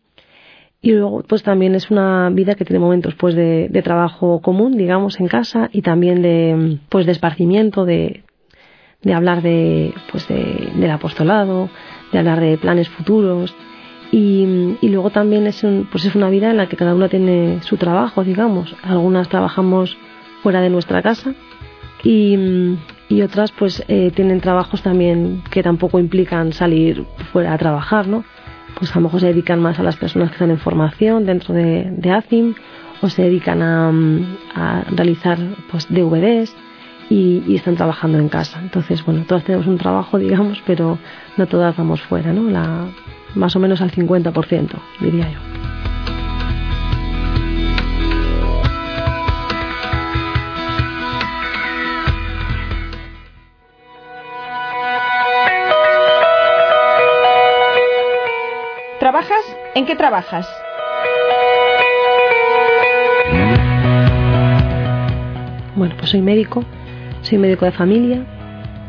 Y 0.86 0.92
luego, 0.92 1.24
pues 1.24 1.44
también 1.44 1.76
es 1.76 1.90
una 1.90 2.30
vida 2.30 2.56
que 2.56 2.66
tiene 2.66 2.80
momentos 2.82 3.16
pues 3.16 3.36
de, 3.36 3.82
trabajo 3.86 4.42
común, 4.42 4.78
digamos, 4.78 5.18
en 5.22 5.30
casa 5.30 5.70
y 5.72 5.82
también 5.82 6.22
de, 6.22 6.78
pues 6.90 7.06
de 7.06 7.14
esparcimiento, 7.14 7.86
de, 7.86 8.24
de 9.02 9.14
hablar 9.14 9.42
de, 9.42 9.94
pues 10.12 10.28
de, 10.28 10.72
del 10.76 10.92
apostolado, 10.92 11.70
de 12.12 12.20
hablar 12.20 12.42
de 12.42 12.58
planes 12.58 12.90
futuros. 12.90 13.56
Y, 14.12 14.76
luego 14.82 15.10
también 15.10 15.48
es, 15.48 15.64
un, 15.64 15.88
pues 15.90 16.04
es 16.04 16.16
una 16.16 16.30
vida 16.30 16.52
en 16.52 16.58
la 16.58 16.68
que 16.68 16.76
cada 16.76 16.94
una 16.94 17.08
tiene 17.08 17.62
su 17.62 17.78
trabajo, 17.78 18.26
digamos. 18.26 18.76
Algunas 18.84 19.30
trabajamos 19.30 19.98
fuera 20.42 20.60
de 20.60 20.70
nuestra 20.70 21.02
casa 21.02 21.34
y, 22.04 22.38
y 23.08 23.22
otras 23.22 23.54
pues 23.54 23.86
eh, 23.88 24.12
tienen 24.14 24.42
trabajos 24.42 24.82
también 24.82 25.44
que 25.50 25.64
tampoco 25.64 25.98
implican 25.98 26.52
salir 26.52 27.06
fuera 27.32 27.54
a 27.54 27.58
trabajar, 27.58 28.06
¿no? 28.10 28.26
Pues 28.78 28.92
a 28.92 28.96
lo 28.96 29.02
mejor 29.02 29.20
se 29.20 29.28
dedican 29.28 29.60
más 29.60 29.80
a 29.80 29.84
las 29.84 29.98
personas 29.98 30.30
que 30.30 30.36
están 30.36 30.52
en 30.52 30.60
formación 30.60 31.26
dentro 31.26 31.54
de, 31.54 31.92
de 31.96 32.12
ACIM 32.12 32.56
o 33.02 33.10
se 33.10 33.24
dedican 33.24 33.62
a, 33.62 33.92
a 34.56 34.84
realizar 34.92 35.38
pues 35.70 35.88
DVDs 35.90 36.56
y, 37.10 37.56
están 37.56 37.76
trabajando 37.76 38.18
en 38.18 38.30
casa. 38.30 38.60
Entonces, 38.62 39.04
bueno, 39.06 39.24
todas 39.28 39.44
tenemos 39.44 39.68
un 39.68 39.78
trabajo, 39.78 40.18
digamos, 40.20 40.62
pero 40.66 40.98
no 41.38 41.48
todas 41.48 41.76
vamos 41.76 42.02
fuera, 42.02 42.34
¿no? 42.34 42.50
La, 42.50 42.88
más 43.36 43.56
o 43.56 43.60
menos 43.60 43.82
al 43.82 43.92
50%, 43.92 44.70
diría 45.02 45.30
yo. 45.30 45.63
¿En 59.76 59.86
qué 59.86 59.96
trabajas? 59.96 60.48
Bueno, 65.76 65.96
pues 65.98 66.12
soy 66.12 66.22
médico 66.22 66.64
soy 67.24 67.38
médico 67.38 67.66
de 67.66 67.72
familia 67.72 68.24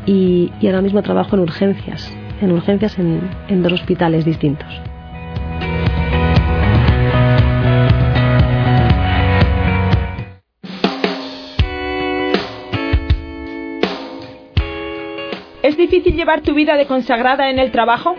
y, 0.05 0.51
ahora 0.63 0.81
mismo 0.81 1.01
trabajo 1.01 1.35
en 1.35 1.41
urgencias, 1.41 2.15
en 2.41 2.51
urgencias 2.51 2.99
en, 2.99 3.21
en 3.47 3.63
dos 3.63 3.73
hospitales 3.73 4.25
distintos. 4.25 4.67
¿Es 15.63 15.77
difícil 15.77 16.15
llevar 16.15 16.41
tu 16.41 16.53
vida 16.53 16.75
de 16.75 16.85
consagrada 16.85 17.49
en 17.49 17.57
el 17.57 17.71
trabajo? 17.71 18.15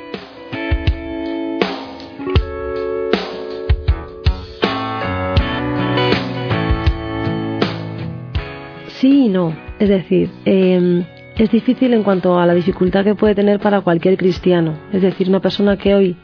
Sí 9.01 9.27
y 9.27 9.29
no. 9.29 9.55
Es 9.79 9.91
decir, 9.91 10.31
em, 10.47 11.05
es 11.37 11.51
difícil 11.51 11.93
en 11.93 12.03
cuanto 12.03 12.39
a 12.39 12.47
la 12.47 12.55
dificultad 12.55 13.05
que 13.05 13.15
puede 13.15 13.35
tener 13.35 13.61
para 13.61 13.83
cualquier 13.83 14.17
cristiano. 14.17 14.73
Es 14.91 15.03
decir, 15.03 15.29
una 15.29 15.41
persona 15.41 15.77
que 15.77 15.95
hoy 15.95 16.17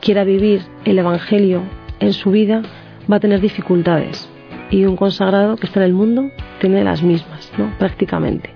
quiera 0.00 0.24
vivir 0.24 0.62
el 0.86 0.98
Evangelio 0.98 1.62
en 2.00 2.14
su 2.14 2.30
vida 2.30 2.62
va 3.10 3.16
a 3.16 3.20
tener 3.20 3.40
dificultades. 3.40 4.28
Y 4.70 4.86
un 4.86 4.96
consagrado 4.96 5.56
que 5.56 5.66
está 5.66 5.80
en 5.80 5.86
el 5.86 5.92
mundo 5.92 6.30
tiene 6.58 6.82
las 6.84 7.02
mismas, 7.02 7.52
¿no? 7.58 7.70
Prácticamente. 7.78 8.50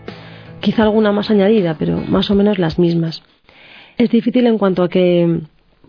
Quizá 0.61 0.85
alguna 0.85 1.12
más 1.12 1.31
añadida, 1.31 1.76
pero 1.79 1.99
más 1.99 2.31
o 2.31 2.35
menos 2.35 2.59
las 2.59 2.79
mismas. 2.79 3.23
Es 3.99 4.11
difícil 4.11 4.47
en 4.47 4.57
cuanto 4.57 4.83
a 4.83 4.88
que 4.88 5.40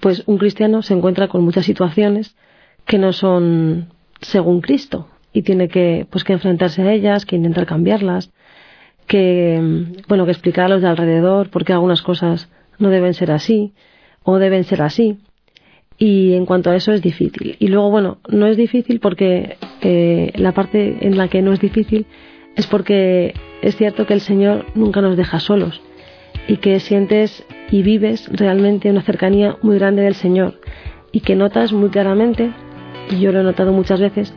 pues 0.02 0.24
un 0.26 0.38
cristiano 0.38 0.82
se 0.82 0.94
encuentra 0.94 1.30
con 1.30 1.42
muchas 1.44 1.66
situaciones 1.66 2.36
que 2.86 2.98
no 2.98 3.14
son 3.14 3.94
según 4.20 4.60
Cristo 4.60 5.08
y 5.34 5.44
tiene 5.44 5.68
que 5.68 6.06
pues 6.10 6.24
que 6.24 6.34
enfrentarse 6.34 6.82
a 6.82 6.92
ellas, 6.92 7.26
que 7.26 7.36
intentar 7.36 7.66
cambiarlas 7.66 8.32
que, 9.12 9.60
bueno, 10.08 10.24
que 10.24 10.32
explicar 10.32 10.66
a 10.66 10.70
los 10.70 10.82
de 10.82 10.88
alrededor 10.88 11.50
por 11.50 11.66
qué 11.66 11.74
algunas 11.74 12.02
cosas 12.02 12.50
no 12.80 12.90
deben 12.90 13.14
ser 13.14 13.32
así 13.32 13.74
o 14.24 14.38
deben 14.38 14.64
ser 14.64 14.82
así. 14.82 15.18
Y 15.98 16.34
en 16.34 16.46
cuanto 16.46 16.70
a 16.70 16.78
eso 16.78 16.94
es 16.94 17.02
difícil. 17.02 17.58
Y 17.60 17.68
luego, 17.68 17.90
bueno, 17.92 18.20
no 18.30 18.48
es 18.48 18.56
difícil 18.56 19.02
porque 19.02 19.58
eh, 19.82 20.32
la 20.36 20.54
parte 20.54 20.96
en 21.02 21.18
la 21.18 21.28
que 21.28 21.42
no 21.42 21.52
es 21.52 21.60
difícil 21.60 22.06
es 22.56 22.68
porque 22.68 23.34
es 23.62 23.76
cierto 23.76 24.08
que 24.08 24.14
el 24.14 24.22
Señor 24.22 24.66
nunca 24.76 25.02
nos 25.02 25.18
deja 25.18 25.42
solos 25.42 25.82
y 26.48 26.58
que 26.58 26.80
sientes 26.80 27.46
y 27.70 27.84
vives 27.84 28.30
realmente 28.32 28.90
una 28.90 29.02
cercanía 29.02 29.58
muy 29.62 29.78
grande 29.78 30.04
del 30.04 30.16
Señor 30.16 30.60
y 31.12 31.20
que 31.20 31.36
notas 31.36 31.74
muy 31.74 31.90
claramente, 31.90 32.52
y 33.10 33.20
yo 33.20 33.34
lo 33.34 33.42
he 33.42 33.44
notado 33.44 33.74
muchas 33.74 34.00
veces, 34.00 34.34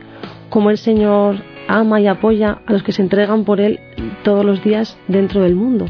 cómo 0.49 0.69
el 0.69 0.77
Señor 0.77 1.37
ama 1.67 1.99
y 1.99 2.07
apoya 2.07 2.59
a 2.65 2.71
los 2.71 2.83
que 2.83 2.91
se 2.91 3.01
entregan 3.01 3.43
por 3.43 3.59
Él 3.59 3.79
todos 4.23 4.45
los 4.45 4.63
días 4.63 4.97
dentro 5.07 5.41
del 5.41 5.55
mundo. 5.55 5.85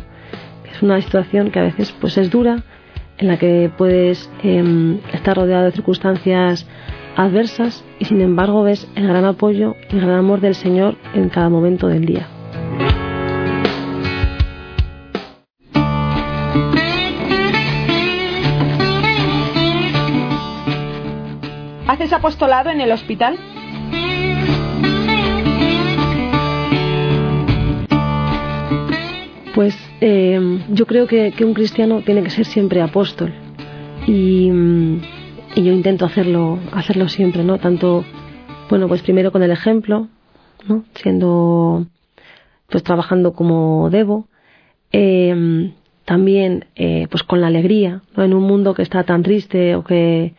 Es 0.71 0.81
una 0.81 1.01
situación 1.01 1.51
que 1.51 1.59
a 1.59 1.63
veces 1.63 1.93
pues 2.00 2.17
es 2.17 2.29
dura, 2.29 2.63
en 3.17 3.27
la 3.27 3.38
que 3.38 3.71
puedes 3.77 4.29
em, 4.43 5.00
estar 5.13 5.38
rodeado 5.38 5.65
de 5.65 5.71
circunstancias 5.71 6.67
adversas 7.15 7.83
y 7.97 8.05
sin 8.05 8.21
embargo 8.21 8.63
ves 8.63 8.88
el 8.95 9.07
gran 9.07 9.25
apoyo 9.25 9.75
y 9.89 9.95
el 9.95 10.01
gran 10.01 10.17
amor 10.17 10.41
del 10.41 10.55
Señor 10.55 10.97
en 11.13 11.29
cada 11.29 11.50
momento 11.50 11.88
del 11.88 12.05
día. 12.05 12.27
¿Haces 21.88 22.12
apostolado 22.12 22.69
en 22.69 22.81
el 22.81 22.91
hospital? 22.91 23.38
Pues 29.55 29.74
eh, 30.01 30.59
yo 30.69 30.85
creo 30.85 31.07
que, 31.07 31.33
un 31.45 31.53
cristiano 31.53 32.01
tiene 32.01 32.21
que 32.24 32.29
ser 32.29 32.45
siempre 32.45 32.81
apóstol 32.81 33.33
y, 34.05 34.51
y, 35.55 35.63
yo 35.63 35.71
intento 35.71 36.03
hacerlo, 36.03 36.59
hacerlo 36.74 37.07
siempre, 37.07 37.41
¿no? 37.45 37.57
Tanto, 37.57 38.03
bueno, 38.69 38.89
pues 38.89 39.01
primero 39.01 39.31
con 39.31 39.43
el 39.43 39.51
ejemplo, 39.51 40.09
¿no? 40.67 40.83
Siendo, 40.95 41.88
pues 42.67 42.83
trabajando 42.83 43.31
como 43.31 43.89
debo, 43.89 44.27
eh, 44.91 45.71
también, 46.03 46.65
eh, 46.75 47.07
pues 47.09 47.24
con 47.24 47.39
la 47.39 47.47
alegría, 47.47 48.01
¿no? 48.13 48.25
En 48.25 48.33
un 48.33 48.43
mundo 48.43 48.74
que 48.74 48.81
está 48.81 49.05
tan 49.05 49.24
triste 49.24 49.75
o 49.75 49.85
que 49.85 50.33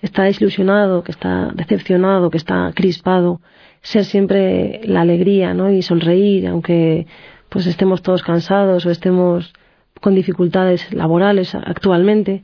está 0.00 0.22
desilusionado, 0.22 1.02
que 1.02 1.10
está 1.10 1.50
decepcionado, 1.56 2.30
que 2.30 2.38
está 2.38 2.70
crispado, 2.72 3.40
ser 3.82 4.04
siempre 4.04 4.80
la 4.84 5.00
alegría, 5.00 5.54
¿no? 5.54 5.72
Y 5.72 5.82
sonreír, 5.82 6.46
aunque 6.46 7.08
pues 7.50 7.66
estemos 7.66 8.02
todos 8.02 8.22
cansados 8.22 8.86
o 8.86 8.90
estemos 8.90 9.52
con 10.00 10.14
dificultades 10.14 10.92
laborales 10.92 11.54
actualmente. 11.54 12.42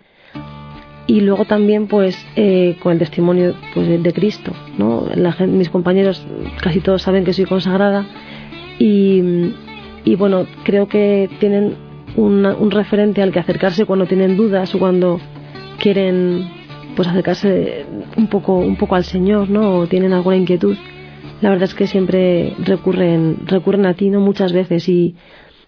Y 1.07 1.21
luego 1.21 1.45
también, 1.45 1.87
pues, 1.87 2.19
eh, 2.35 2.77
con 2.83 2.93
el 2.93 2.99
testimonio 2.99 3.55
pues, 3.73 4.03
de, 4.03 4.13
Cristo, 4.13 4.53
¿no? 4.77 5.05
mis 5.47 5.71
compañeros 5.71 6.27
casi 6.61 6.81
todos 6.81 7.03
saben 7.03 7.25
que 7.25 7.33
soy 7.33 7.45
consagrada 7.45 8.05
y, 8.81 9.53
y 10.05 10.17
bueno, 10.17 10.47
creo 10.65 10.89
que 10.89 11.31
tienen 11.39 11.77
un 12.17 12.71
referente 12.71 13.23
al 13.23 13.31
que 13.31 13.39
acercarse 13.39 13.85
cuando 13.85 14.07
tienen 14.07 14.37
dudas 14.37 14.75
o 14.75 14.79
cuando 14.79 15.21
quieren 15.79 16.49
pues 16.97 17.07
acercarse 17.07 17.85
un 18.17 18.27
poco 18.27 18.57
un 18.57 18.77
poco 18.77 18.95
al 18.95 19.05
Señor, 19.05 19.51
¿no? 19.51 19.77
O 19.77 19.87
tienen 19.87 20.13
alguna 20.15 20.37
inquietud 20.37 20.77
la 21.41 21.51
verdad 21.51 21.65
es 21.65 21.75
que 21.75 21.87
siempre 21.87 22.55
recurren, 22.59 23.47
recurren 23.47 23.87
a 23.87 23.95
ti, 23.95 24.11
¿no? 24.11 24.21
Muchas 24.21 24.53
veces 24.53 24.89
y, 24.89 25.17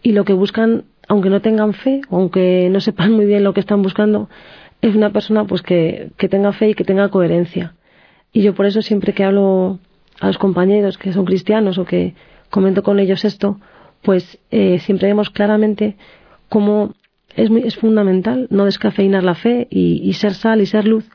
y 0.02 0.12
lo 0.12 0.24
que 0.24 0.32
buscan, 0.32 0.84
aunque 1.08 1.30
no 1.30 1.40
tengan 1.40 1.74
fe, 1.74 2.00
aunque 2.10 2.68
no 2.70 2.80
sepan 2.80 3.12
muy 3.12 3.26
bien 3.26 3.44
lo 3.44 3.52
que 3.52 3.60
están 3.60 3.82
buscando, 3.82 4.28
es 4.80 4.94
una 4.94 5.10
persona 5.10 5.44
pues 5.44 5.62
que, 5.62 6.10
que 6.16 6.28
tenga 6.28 6.52
fe 6.52 6.70
y 6.70 6.74
que 6.74 6.84
tenga 6.84 7.08
coherencia. 7.08 7.74
Y 8.32 8.42
yo 8.42 8.54
por 8.54 8.66
eso 8.66 8.82
siempre 8.82 9.12
que 9.12 9.24
hablo 9.24 9.78
a 10.20 10.26
los 10.26 10.38
compañeros 10.38 10.98
que 10.98 11.12
son 11.12 11.24
cristianos 11.24 11.78
o 11.78 11.84
que 11.84 12.14
comento 12.50 12.82
con 12.82 12.98
ellos 12.98 13.24
esto, 13.24 13.58
pues 14.02 14.38
eh, 14.50 14.78
siempre 14.78 15.08
vemos 15.08 15.30
claramente 15.30 15.96
cómo 16.48 16.94
es, 17.36 17.50
muy, 17.50 17.62
es 17.62 17.76
fundamental 17.76 18.46
no 18.50 18.64
descafeinar 18.64 19.22
la 19.22 19.34
fe 19.34 19.66
y, 19.70 20.00
y, 20.02 20.12
ser 20.14 20.34
sal 20.34 20.60
y 20.60 20.66
ser 20.66 20.86
luz 20.86 21.08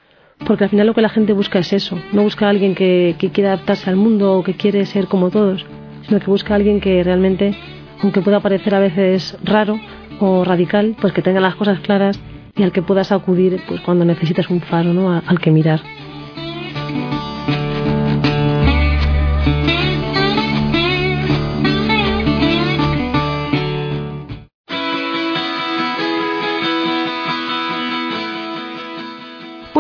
porque 0.45 0.65
al 0.65 0.69
final 0.69 0.87
lo 0.87 0.93
que 0.93 1.01
la 1.01 1.09
gente 1.09 1.33
busca 1.33 1.59
es 1.59 1.73
eso, 1.73 1.97
no 2.11 2.23
busca 2.23 2.47
a 2.47 2.49
alguien 2.49 2.75
que, 2.75 3.15
que 3.17 3.31
quiera 3.31 3.53
adaptarse 3.53 3.89
al 3.89 3.95
mundo 3.95 4.33
o 4.33 4.43
que 4.43 4.55
quiere 4.55 4.85
ser 4.85 5.07
como 5.07 5.29
todos, 5.29 5.65
sino 6.07 6.19
que 6.19 6.27
busca 6.27 6.53
a 6.53 6.57
alguien 6.57 6.79
que 6.79 7.03
realmente, 7.03 7.55
aunque 8.01 8.21
pueda 8.21 8.39
parecer 8.39 8.75
a 8.75 8.79
veces 8.79 9.37
raro 9.43 9.79
o 10.19 10.43
radical, 10.43 10.95
pues 10.99 11.13
que 11.13 11.21
tenga 11.21 11.39
las 11.39 11.55
cosas 11.55 11.79
claras 11.79 12.19
y 12.55 12.63
al 12.63 12.71
que 12.71 12.81
puedas 12.81 13.11
acudir 13.11 13.61
pues 13.67 13.81
cuando 13.81 14.05
necesitas 14.05 14.49
un 14.49 14.61
faro, 14.61 14.93
¿no? 14.93 15.11
al 15.11 15.39
que 15.39 15.51
mirar. 15.51 15.81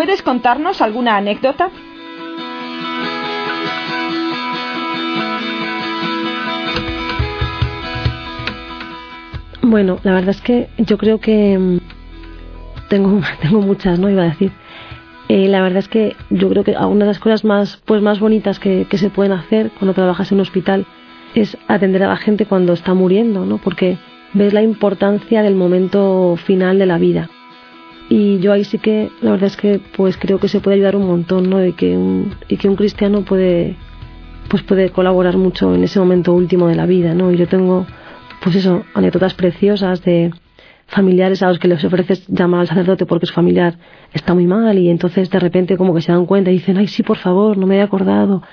¿Puedes 0.03 0.21
contarnos 0.21 0.81
alguna 0.81 1.15
anécdota? 1.15 1.69
Bueno, 9.61 9.99
la 10.03 10.11
verdad 10.11 10.31
es 10.31 10.41
que 10.41 10.67
yo 10.77 10.97
creo 10.97 11.21
que 11.21 11.57
mm, 11.57 11.77
tengo, 12.89 13.21
tengo 13.41 13.61
muchas, 13.61 13.97
¿no? 13.97 14.09
Iba 14.09 14.23
a 14.23 14.25
decir. 14.25 14.51
Eh, 15.29 15.47
la 15.47 15.61
verdad 15.61 15.79
es 15.79 15.87
que 15.87 16.17
yo 16.29 16.49
creo 16.49 16.65
que 16.65 16.71
una 16.71 17.05
de 17.05 17.11
las 17.11 17.19
cosas 17.19 17.45
más, 17.45 17.81
pues, 17.85 18.01
más 18.01 18.19
bonitas 18.19 18.59
que, 18.59 18.85
que 18.89 18.97
se 18.97 19.09
pueden 19.09 19.31
hacer 19.31 19.71
cuando 19.79 19.93
trabajas 19.93 20.33
en 20.33 20.35
un 20.35 20.41
hospital 20.41 20.85
es 21.33 21.57
atender 21.69 22.03
a 22.03 22.09
la 22.09 22.17
gente 22.17 22.45
cuando 22.45 22.73
está 22.73 22.93
muriendo, 22.93 23.45
¿no? 23.45 23.57
Porque 23.57 23.97
ves 24.33 24.51
la 24.51 24.63
importancia 24.63 25.41
del 25.43 25.55
momento 25.55 26.35
final 26.45 26.77
de 26.77 26.87
la 26.87 26.97
vida 26.97 27.29
y 28.09 28.39
yo 28.39 28.51
ahí 28.51 28.63
sí 28.63 28.79
que 28.79 29.09
la 29.21 29.31
verdad 29.31 29.47
es 29.47 29.57
que 29.57 29.79
pues 29.95 30.17
creo 30.17 30.39
que 30.39 30.47
se 30.47 30.59
puede 30.59 30.75
ayudar 30.75 30.95
un 30.95 31.07
montón 31.07 31.49
no 31.49 31.65
y 31.65 31.73
que 31.73 31.97
un 31.97 32.35
y 32.47 32.57
que 32.57 32.67
un 32.67 32.75
cristiano 32.75 33.23
puede 33.23 33.75
pues 34.49 34.63
puede 34.63 34.89
colaborar 34.89 35.37
mucho 35.37 35.73
en 35.73 35.83
ese 35.83 35.99
momento 35.99 36.33
último 36.33 36.67
de 36.67 36.75
la 36.75 36.85
vida 36.85 37.13
no 37.13 37.31
y 37.31 37.37
yo 37.37 37.47
tengo 37.47 37.85
pues 38.41 38.55
eso 38.55 38.83
anécdotas 38.93 39.33
preciosas 39.33 40.03
de 40.03 40.31
familiares 40.87 41.41
a 41.41 41.47
los 41.47 41.59
que 41.59 41.69
les 41.69 41.83
ofreces 41.83 42.27
llamar 42.27 42.61
al 42.61 42.67
sacerdote 42.67 43.05
porque 43.05 43.25
su 43.25 43.33
familiar 43.33 43.77
está 44.11 44.33
muy 44.33 44.47
mal 44.47 44.77
y 44.77 44.89
entonces 44.89 45.29
de 45.29 45.39
repente 45.39 45.77
como 45.77 45.93
que 45.95 46.01
se 46.01 46.11
dan 46.11 46.25
cuenta 46.25 46.51
y 46.51 46.55
dicen 46.55 46.77
ay 46.77 46.87
sí 46.87 47.03
por 47.03 47.17
favor 47.17 47.57
no 47.57 47.65
me 47.67 47.77
he 47.77 47.81
acordado 47.81 48.43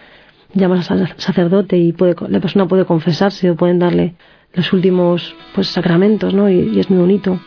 llamas 0.55 0.91
al 0.91 1.13
sacerdote 1.17 1.77
y 1.77 1.93
puede 1.93 2.15
la 2.29 2.41
persona 2.41 2.67
puede 2.67 2.85
confesarse 2.85 3.51
o 3.51 3.57
pueden 3.57 3.81
darle 3.81 4.15
los 4.55 4.73
últimos 4.73 5.35
pues 5.55 5.69
sacramentos 5.69 6.35
no 6.35 6.49
y 6.49 6.79
es 6.79 6.89
muy 6.89 7.01
bonito 7.01 7.41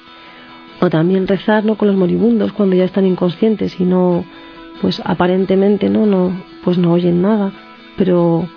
o 0.80 0.90
también 0.90 1.28
rezar 1.28 1.66
¿no? 1.66 1.76
con 1.76 1.88
los 1.88 1.98
moribundos 1.98 2.54
cuando 2.54 2.76
ya 2.76 2.84
están 2.84 3.06
inconscientes 3.06 3.80
y 3.80 3.84
no 3.84 4.26
pues 4.82 5.02
aparentemente 5.06 5.90
no 5.90 6.06
no 6.06 6.44
pues 6.64 6.78
no 6.78 6.92
oyen 6.92 7.22
nada. 7.22 7.52
Pero 7.98 8.48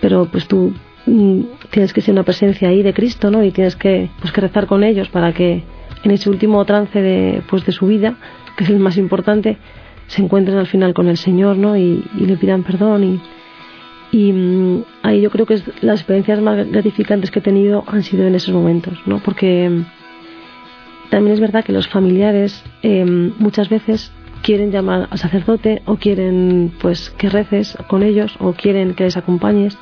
pero 0.00 0.26
pues 0.26 0.46
tú 0.46 0.72
mm, 1.06 1.40
tienes 1.70 1.92
que 1.92 2.00
ser 2.00 2.12
una 2.12 2.22
presencia 2.22 2.68
ahí 2.68 2.82
de 2.82 2.94
Cristo 2.94 3.30
no 3.30 3.44
y 3.44 3.50
tienes 3.50 3.76
que 3.76 4.10
pues 4.20 4.32
que 4.32 4.40
rezar 4.40 4.66
con 4.66 4.84
ellos 4.84 5.08
para 5.08 5.32
que 5.32 5.62
en 6.02 6.10
ese 6.10 6.30
último 6.30 6.64
trance 6.64 7.00
de 7.00 7.42
pues 7.48 7.64
de 7.66 7.72
su 7.72 7.86
vida 7.86 8.16
que 8.56 8.64
es 8.64 8.70
el 8.70 8.78
más 8.78 8.96
importante 8.96 9.58
se 10.06 10.22
encuentren 10.22 10.58
al 10.58 10.66
final 10.66 10.94
con 10.94 11.08
el 11.08 11.16
Señor 11.16 11.56
no 11.56 11.76
y, 11.76 12.02
le 12.18 12.36
pidan 12.36 12.62
perdón 12.62 13.04
y 13.04 13.20
y 14.12 14.32
mm, 14.32 14.84
ahí 15.02 15.20
yo 15.20 15.30
creo 15.30 15.46
que 15.46 15.60
las 15.82 16.00
experiencias 16.00 16.40
más 16.40 16.66
gratificantes 16.68 17.30
que 17.30 17.38
he 17.38 17.42
tenido 17.42 17.84
han 17.86 18.02
sido 18.02 18.26
en 18.26 18.34
esos 18.34 18.54
momentos 18.54 18.98
no 19.06 19.20
porque 19.20 19.84
también 21.10 21.34
es 21.34 21.40
verdad 21.40 21.64
que 21.64 21.72
los 21.72 21.88
familiares 21.88 22.64
eh, 22.82 23.04
muchas 23.04 23.68
veces 23.68 24.12
quieren 24.42 24.70
llamar 24.70 25.08
al 25.10 25.18
sacerdote 25.18 25.82
o 25.84 25.96
quieren 25.96 26.72
pues 26.80 27.10
que 27.10 27.28
reces 27.28 27.76
con 27.88 28.02
ellos 28.02 28.36
o 28.38 28.52
quieren 28.52 28.94
que 28.94 29.04
les 29.04 29.16
acompañes 29.16 29.76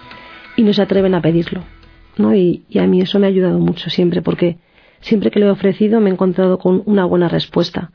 y 0.57 0.63
no 0.63 0.73
se 0.73 0.83
atreven 0.83 1.15
a 1.15 1.23
pedirlo. 1.23 1.63
¿no? 2.17 2.35
Y, 2.35 2.65
a 2.79 2.87
mí 2.87 3.01
eso 3.01 3.19
me 3.19 3.27
ha 3.27 3.31
ayudado 3.31 3.59
mucho 3.59 3.91
siempre 3.91 4.23
porque 4.23 4.57
siempre 5.01 5.31
que 5.31 5.39
lo 5.39 5.47
he 5.47 5.51
ofrecido 5.51 6.01
me 6.01 6.11
he 6.11 6.13
encontrado 6.13 6.59
con 6.59 6.83
una 6.87 7.05
buena 7.05 7.29
respuesta. 7.29 7.93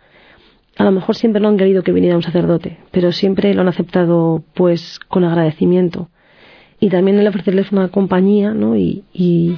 A 0.78 0.84
lo 0.84 0.91
mejor 0.91 1.15
siempre 1.15 1.41
no 1.41 1.50
han 1.50 1.58
querido 1.58 1.84
que 1.84 1.91
viniera 1.91 2.15
un 2.15 2.24
sacerdote, 2.24 2.78
pero 2.91 3.12
siempre 3.12 3.54
lo 3.54 3.62
han 3.62 3.67
aceptado 3.67 4.43
pues 4.54 5.00
con 5.08 5.24
agradecimiento. 5.24 6.10
Y 6.80 6.89
también 6.89 7.19
el 7.19 7.28
ofrecerles 7.28 7.72
una 7.72 7.89
compañía 7.89 8.54
¿no? 8.54 8.76
y, 8.76 9.04
y 9.13 9.58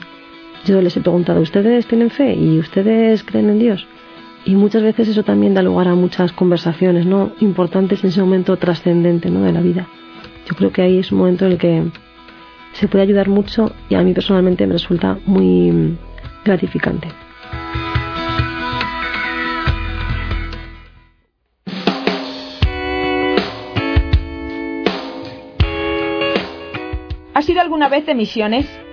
yo 0.66 0.82
les 0.82 0.98
he 0.98 1.02
preguntado, 1.02 1.42
¿ustedes 1.42 1.86
tienen 1.86 2.10
fe 2.10 2.34
y 2.34 2.58
ustedes 2.58 3.24
creen 3.24 3.50
en 3.52 3.60
Dios? 3.60 3.88
Y 4.46 4.56
muchas 4.56 4.82
veces 4.82 5.08
eso 5.08 5.24
también 5.24 5.54
da 5.54 5.62
lugar 5.62 5.88
a 5.88 5.96
muchas 5.96 6.32
conversaciones 6.32 7.06
¿no? 7.06 7.32
importantes 7.40 8.04
en 8.04 8.10
ese 8.10 8.22
momento 8.22 8.58
trascendente 8.58 9.30
¿no? 9.30 9.42
de 9.42 9.54
la 9.54 9.62
vida. 9.62 9.88
Yo 10.48 10.56
creo 10.56 10.72
que 10.72 10.82
ahí 10.82 11.00
es 11.00 11.12
un 11.12 11.20
momento 11.20 11.46
en 11.46 11.52
el 11.54 11.58
que 11.58 11.84
se 12.74 12.88
puede 12.88 13.04
ayudar 13.04 13.30
mucho 13.30 13.72
y 13.90 13.96
a 13.96 14.02
mí 14.02 14.14
personalmente 14.14 14.66
me 14.68 14.74
resulta 14.74 15.18
muy 15.26 15.98
gratificante. 16.44 17.10
¿Has 27.34 27.50
ido 27.50 27.62
alguna 27.62 27.90
vez 27.90 28.06
de 28.06 28.16
misiones? 28.16 28.85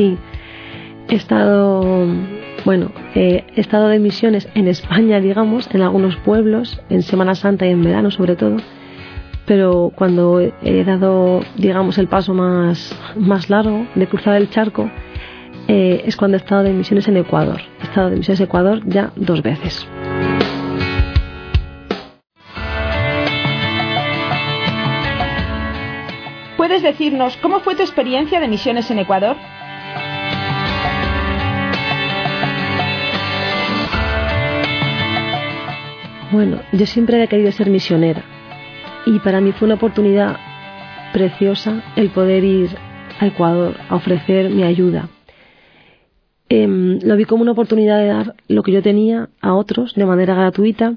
Sí, 0.00 0.16
he 1.10 1.14
estado, 1.14 2.06
bueno, 2.64 2.90
he 3.14 3.44
estado 3.56 3.88
de 3.88 3.98
misiones 3.98 4.48
en 4.54 4.66
España, 4.66 5.20
digamos, 5.20 5.68
en 5.74 5.82
algunos 5.82 6.16
pueblos, 6.16 6.80
en 6.88 7.02
Semana 7.02 7.34
Santa 7.34 7.66
y 7.66 7.72
en 7.72 7.82
verano 7.82 8.10
sobre 8.10 8.34
todo, 8.34 8.56
pero 9.44 9.92
cuando 9.94 10.40
he 10.40 10.84
dado, 10.84 11.42
digamos, 11.58 11.98
el 11.98 12.08
paso 12.08 12.32
más, 12.32 12.98
más 13.14 13.50
largo 13.50 13.86
de 13.94 14.06
cruzar 14.06 14.36
el 14.36 14.48
charco, 14.48 14.90
eh, 15.68 16.02
es 16.06 16.16
cuando 16.16 16.38
he 16.38 16.40
estado 16.40 16.62
de 16.62 16.72
misiones 16.72 17.06
en 17.06 17.18
Ecuador. 17.18 17.60
He 17.82 17.84
estado 17.84 18.08
de 18.08 18.16
misiones 18.16 18.40
en 18.40 18.46
Ecuador 18.46 18.80
ya 18.86 19.12
dos 19.16 19.42
veces. 19.42 19.86
¿Puedes 26.56 26.82
decirnos 26.82 27.36
cómo 27.42 27.60
fue 27.60 27.74
tu 27.74 27.82
experiencia 27.82 28.40
de 28.40 28.48
misiones 28.48 28.90
en 28.90 29.00
Ecuador? 29.00 29.36
Bueno, 36.32 36.60
yo 36.72 36.86
siempre 36.86 37.20
he 37.20 37.26
querido 37.26 37.50
ser 37.50 37.70
misionera 37.70 38.22
y 39.04 39.18
para 39.18 39.40
mí 39.40 39.50
fue 39.50 39.66
una 39.66 39.74
oportunidad 39.74 40.36
preciosa 41.12 41.82
el 41.96 42.10
poder 42.10 42.44
ir 42.44 42.70
a 43.18 43.26
Ecuador 43.26 43.76
a 43.88 43.96
ofrecer 43.96 44.48
mi 44.48 44.62
ayuda. 44.62 45.08
Em, 46.48 47.00
lo 47.02 47.16
vi 47.16 47.24
como 47.24 47.42
una 47.42 47.50
oportunidad 47.50 47.98
de 47.98 48.06
dar 48.06 48.34
lo 48.46 48.62
que 48.62 48.70
yo 48.70 48.80
tenía 48.80 49.28
a 49.40 49.54
otros 49.54 49.94
de 49.94 50.06
manera 50.06 50.34
gratuita, 50.34 50.94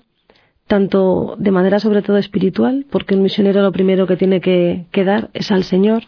tanto 0.67 1.35
de 1.39 1.51
manera 1.51 1.79
sobre 1.79 2.03
todo 2.03 2.17
espiritual, 2.17 2.85
porque 2.91 3.15
un 3.15 3.23
misionero 3.23 3.63
lo 3.63 3.71
primero 3.71 4.05
que 4.05 4.17
tiene 4.17 4.39
que, 4.39 4.85
que 4.91 5.03
dar 5.03 5.29
es 5.33 5.51
al 5.51 5.63
Señor 5.63 6.03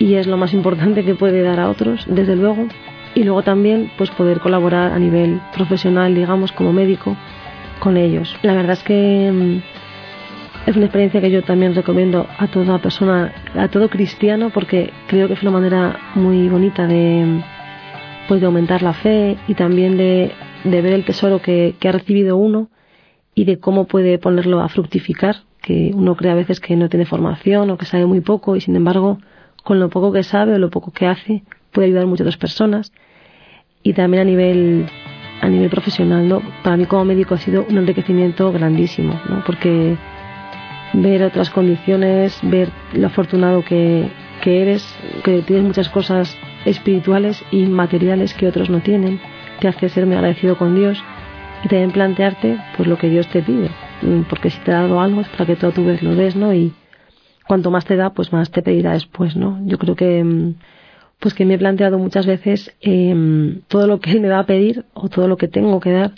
y 0.00 0.14
es 0.14 0.26
lo 0.26 0.36
más 0.36 0.52
importante 0.52 1.04
que 1.04 1.14
puede 1.14 1.42
dar 1.42 1.60
a 1.60 1.70
otros, 1.70 2.06
desde 2.08 2.34
luego, 2.34 2.66
y 3.14 3.22
luego 3.22 3.42
también 3.42 3.90
pues 3.96 4.10
poder 4.10 4.40
colaborar 4.40 4.90
a 4.90 4.98
nivel 4.98 5.40
profesional, 5.54 6.12
digamos, 6.12 6.50
como 6.50 6.72
médico 6.72 7.16
con 7.82 7.96
ellos. 7.96 8.36
La 8.42 8.54
verdad 8.54 8.74
es 8.74 8.84
que 8.84 9.26
em, 9.26 9.60
es 10.66 10.76
una 10.76 10.84
experiencia 10.84 11.20
que 11.20 11.32
yo 11.32 11.42
también 11.42 11.74
recomiendo 11.74 12.28
a 12.38 12.46
toda 12.46 12.78
persona, 12.78 13.34
a 13.56 13.66
todo 13.66 13.90
cristiano, 13.90 14.50
porque 14.50 14.92
creo 15.08 15.26
que 15.26 15.34
es 15.34 15.42
una 15.42 15.50
manera 15.50 15.98
muy 16.14 16.48
bonita 16.48 16.86
de, 16.86 17.42
pues 18.28 18.40
de 18.40 18.46
aumentar 18.46 18.82
la 18.82 18.92
fe 18.92 19.36
y 19.48 19.54
también 19.54 19.96
de, 19.96 20.30
ver 20.64 20.86
el 20.86 21.04
tesoro 21.04 21.42
que, 21.42 21.74
ha 21.84 21.90
recibido 21.90 22.36
uno 22.36 22.68
y 23.34 23.46
de 23.46 23.58
cómo 23.58 23.88
puede 23.88 24.16
ponerlo 24.18 24.60
a 24.60 24.68
fructificar, 24.68 25.38
que 25.60 25.90
uno 25.92 26.14
cree 26.14 26.30
a 26.30 26.36
veces 26.36 26.60
que 26.60 26.76
no 26.76 26.88
tiene 26.88 27.04
formación 27.04 27.68
o 27.70 27.78
que 27.78 27.86
sabe 27.86 28.06
muy 28.06 28.20
poco 28.20 28.54
y 28.54 28.60
sin 28.60 28.76
embargo 28.76 29.18
con 29.64 29.80
lo 29.80 29.88
poco 29.90 30.12
que 30.12 30.22
sabe 30.22 30.54
o 30.54 30.58
lo 30.58 30.70
poco 30.70 30.92
que 30.92 31.06
hace 31.06 31.42
puede 31.72 31.86
ayudar 31.86 32.04
a 32.04 32.06
muchas 32.06 32.26
otras 32.26 32.36
personas 32.36 32.92
y 33.82 33.92
también 33.94 34.20
a 34.20 34.24
nivel 34.24 34.86
a 35.42 35.48
nivel 35.48 35.68
profesional, 35.68 36.28
¿no? 36.28 36.40
Para 36.62 36.76
mí 36.76 36.86
como 36.86 37.04
médico 37.04 37.34
ha 37.34 37.38
sido 37.38 37.66
un 37.68 37.76
enriquecimiento 37.76 38.52
grandísimo, 38.52 39.20
¿no? 39.28 39.42
Porque 39.44 39.96
ver 40.92 41.24
otras 41.24 41.50
condiciones, 41.50 42.38
ver 42.42 42.70
lo 42.92 43.08
afortunado 43.08 43.64
que, 43.64 44.08
eres, 44.44 44.86
que 45.24 45.42
tienes 45.42 45.64
muchas 45.64 45.88
cosas 45.88 46.38
espirituales 46.64 47.44
y 47.50 47.66
materiales 47.66 48.34
que 48.34 48.46
otros 48.46 48.70
no 48.70 48.80
tienen, 48.82 49.20
te 49.58 49.66
hace 49.66 49.88
ser 49.88 50.06
muy 50.06 50.14
agradecido 50.14 50.56
con 50.56 50.76
Dios 50.76 51.02
y 51.64 51.68
también 51.68 51.90
plantearte 51.90 52.58
pues 52.76 52.88
lo 52.88 52.96
que 52.96 53.08
Dios 53.08 53.26
te 53.26 53.42
pide, 53.42 53.68
mm, 54.02 54.22
porque 54.28 54.48
si 54.48 54.60
te 54.60 54.70
ha 54.70 54.82
dado 54.82 55.00
algo 55.00 55.22
es 55.22 55.28
para 55.28 55.46
que 55.46 55.56
tú 55.56 55.84
ves 55.84 56.04
lo 56.04 56.14
des, 56.14 56.36
¿no? 56.36 56.54
Y 56.54 56.72
cuanto 57.48 57.72
más 57.72 57.84
te 57.84 57.96
da, 57.96 58.10
pues 58.10 58.32
más 58.32 58.52
te 58.52 58.62
pedirá 58.62 58.92
después, 58.92 59.34
¿no? 59.34 59.58
Yo 59.64 59.76
creo 59.76 59.96
que 59.96 60.22
mm, 60.22 60.54
pues 61.22 61.34
que 61.34 61.44
me 61.44 61.54
he 61.54 61.58
planteado 61.58 61.98
muchas 61.98 62.26
veces 62.26 62.74
em, 62.80 63.60
todo 63.68 63.86
lo 63.86 64.00
que 64.00 64.10
Él 64.10 64.20
me 64.20 64.28
va 64.28 64.40
a 64.40 64.46
pedir 64.46 64.84
o 64.92 65.08
todo 65.08 65.28
lo 65.28 65.36
que 65.36 65.46
tengo 65.46 65.78
que 65.78 65.92
dar 65.92 66.10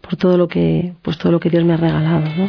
por 0.00 0.14
todo 0.16 0.38
lo 0.38 0.46
que 0.46 0.94
pues 1.02 1.18
todo 1.18 1.32
lo 1.32 1.40
que 1.40 1.50
Dios 1.50 1.64
me 1.64 1.74
ha 1.74 1.76
regalado, 1.76 2.20
¿no? 2.36 2.48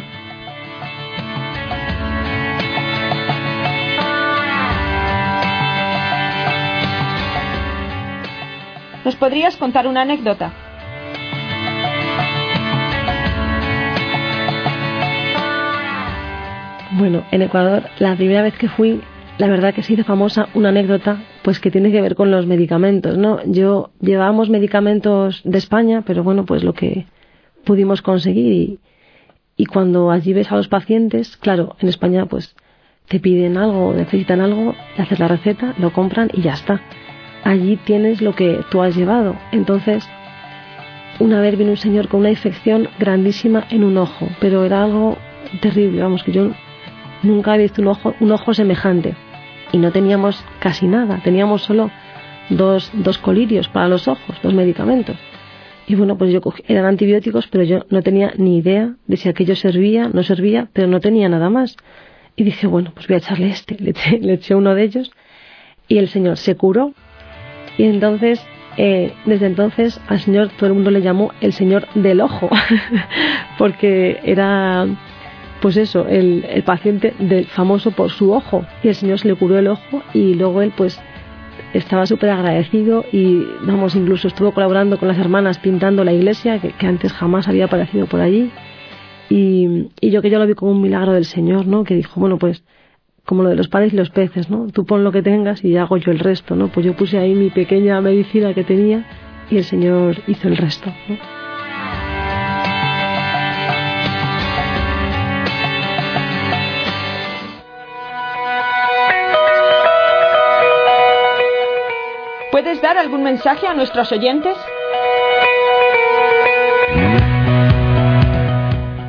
¿Nos 9.04 9.16
podrías 9.16 9.56
contar 9.56 9.88
una 9.88 10.02
anécdota? 10.02 10.52
Bueno, 16.92 17.24
en 17.32 17.42
Ecuador, 17.42 17.82
la 17.98 18.14
primera 18.14 18.42
vez 18.42 18.56
que 18.56 18.68
fui, 18.68 19.02
la 19.38 19.48
verdad 19.48 19.74
que 19.74 19.82
se 19.82 19.94
hizo 19.94 20.04
famosa 20.04 20.48
una 20.54 20.68
anécdota, 20.68 21.22
pues 21.42 21.60
que 21.60 21.70
tiene 21.70 21.90
que 21.90 22.00
ver 22.00 22.14
con 22.14 22.30
los 22.30 22.46
medicamentos, 22.46 23.18
¿no? 23.18 23.38
Yo 23.46 23.90
llevábamos 24.00 24.48
medicamentos 24.48 25.42
de 25.44 25.58
España, 25.58 26.02
pero 26.06 26.22
bueno, 26.22 26.44
pues 26.44 26.62
lo 26.62 26.72
que 26.72 27.06
pudimos 27.64 28.02
conseguir 28.02 28.78
y, 29.56 29.66
cuando 29.66 30.10
allí 30.10 30.32
ves 30.32 30.52
a 30.52 30.56
los 30.56 30.68
pacientes, 30.68 31.36
claro, 31.36 31.76
en 31.80 31.88
España 31.88 32.26
pues 32.26 32.54
te 33.08 33.20
piden 33.20 33.56
algo, 33.56 33.92
necesitan 33.92 34.40
algo, 34.40 34.74
le 34.96 35.02
haces 35.02 35.18
la 35.18 35.28
receta, 35.28 35.74
lo 35.78 35.92
compran 35.92 36.30
y 36.32 36.42
ya 36.42 36.54
está 36.54 36.80
allí 37.44 37.76
tienes 37.76 38.20
lo 38.20 38.34
que 38.34 38.64
tú 38.70 38.82
has 38.82 38.96
llevado. 38.96 39.36
Entonces, 39.52 40.08
una 41.20 41.40
vez 41.40 41.56
vino 41.56 41.70
un 41.70 41.76
señor 41.76 42.08
con 42.08 42.20
una 42.20 42.30
infección 42.30 42.88
grandísima 42.98 43.66
en 43.70 43.84
un 43.84 43.98
ojo, 43.98 44.28
pero 44.40 44.64
era 44.64 44.82
algo 44.82 45.16
terrible, 45.60 46.02
vamos, 46.02 46.24
que 46.24 46.32
yo 46.32 46.50
nunca 47.22 47.54
he 47.54 47.58
visto 47.58 47.82
un 47.82 47.88
ojo, 47.88 48.14
un 48.18 48.32
ojo 48.32 48.54
semejante. 48.54 49.14
Y 49.74 49.78
no 49.78 49.90
teníamos 49.90 50.44
casi 50.60 50.86
nada, 50.86 51.20
teníamos 51.24 51.62
solo 51.62 51.90
dos, 52.48 52.92
dos 52.92 53.18
colirios 53.18 53.68
para 53.68 53.88
los 53.88 54.06
ojos, 54.06 54.36
dos 54.40 54.54
medicamentos. 54.54 55.16
Y 55.88 55.96
bueno, 55.96 56.16
pues 56.16 56.32
yo 56.32 56.40
cogí, 56.40 56.62
eran 56.68 56.84
antibióticos, 56.84 57.48
pero 57.48 57.64
yo 57.64 57.84
no 57.90 58.00
tenía 58.00 58.32
ni 58.36 58.58
idea 58.58 58.94
de 59.08 59.16
si 59.16 59.28
aquello 59.28 59.56
servía, 59.56 60.08
no 60.08 60.22
servía, 60.22 60.68
pero 60.72 60.86
no 60.86 61.00
tenía 61.00 61.28
nada 61.28 61.50
más. 61.50 61.76
Y 62.36 62.44
dije, 62.44 62.68
bueno, 62.68 62.92
pues 62.94 63.08
voy 63.08 63.16
a 63.16 63.18
echarle 63.18 63.48
este. 63.48 63.74
Le 63.80 63.90
eché, 63.90 64.20
le 64.20 64.34
eché 64.34 64.54
uno 64.54 64.76
de 64.76 64.84
ellos 64.84 65.10
y 65.88 65.98
el 65.98 66.08
señor 66.08 66.36
se 66.36 66.54
curó 66.54 66.94
y 67.76 67.84
entonces, 67.84 68.40
eh, 68.76 69.12
desde 69.24 69.46
entonces 69.46 70.00
al 70.06 70.20
Señor 70.20 70.50
todo 70.56 70.68
el 70.68 70.74
mundo 70.74 70.90
le 70.92 71.02
llamó 71.02 71.32
el 71.40 71.52
Señor 71.52 71.88
del 71.94 72.20
ojo, 72.20 72.48
porque 73.58 74.20
era, 74.22 74.86
pues 75.64 75.78
eso, 75.78 76.06
el, 76.06 76.62
paciente 76.66 77.14
del 77.18 77.46
famoso 77.46 77.92
por 77.92 78.10
su 78.10 78.32
ojo. 78.32 78.66
Y 78.82 78.88
el 78.88 78.94
Señor 78.94 79.18
se 79.18 79.28
le 79.28 79.34
curó 79.34 79.58
el 79.58 79.68
ojo 79.68 80.02
y 80.12 80.34
luego 80.34 80.60
él 80.60 80.74
pues 80.76 81.00
estaba 81.72 82.04
súper 82.04 82.28
agradecido 82.28 83.02
y 83.10 83.46
vamos, 83.62 83.96
incluso 83.96 84.28
estuvo 84.28 84.52
colaborando 84.52 84.98
con 84.98 85.08
las 85.08 85.16
hermanas 85.16 85.58
pintando 85.58 86.04
la 86.04 86.12
iglesia, 86.12 86.58
que, 86.58 86.86
antes 86.86 87.14
jamás 87.14 87.48
había 87.48 87.64
aparecido 87.64 88.04
por 88.04 88.20
allí. 88.20 88.50
Y, 89.30 89.88
y, 90.02 90.10
yo 90.10 90.20
que 90.20 90.28
yo 90.28 90.38
lo 90.38 90.46
vi 90.46 90.52
como 90.52 90.72
un 90.72 90.82
milagro 90.82 91.14
del 91.14 91.24
Señor, 91.24 91.66
¿no? 91.66 91.82
Que 91.82 91.94
dijo, 91.94 92.20
bueno, 92.20 92.36
pues 92.36 92.62
como 93.24 93.42
lo 93.42 93.48
de 93.48 93.56
los 93.56 93.68
panes 93.68 93.94
y 93.94 93.96
los 93.96 94.10
peces, 94.10 94.50
¿no? 94.50 94.66
Tú 94.66 94.84
pon 94.84 95.02
lo 95.02 95.12
que 95.12 95.22
tengas 95.22 95.64
y 95.64 95.78
hago 95.78 95.96
yo 95.96 96.12
el 96.12 96.18
resto, 96.18 96.56
¿no? 96.56 96.68
Pues 96.68 96.84
yo 96.84 96.94
puse 96.94 97.16
ahí 97.16 97.34
mi 97.34 97.48
pequeña 97.48 97.98
medicina 98.02 98.52
que 98.52 98.64
tenía 98.64 99.06
y 99.50 99.56
el 99.56 99.64
Señor 99.64 100.16
hizo 100.26 100.46
el 100.46 100.58
resto, 100.58 100.92
¿no? 101.08 101.33
¿Puedes 112.94 113.06
dar 113.06 113.12
algún 113.12 113.24
mensaje 113.24 113.66
a 113.66 113.74
nuestros 113.74 114.12
oyentes? 114.12 114.56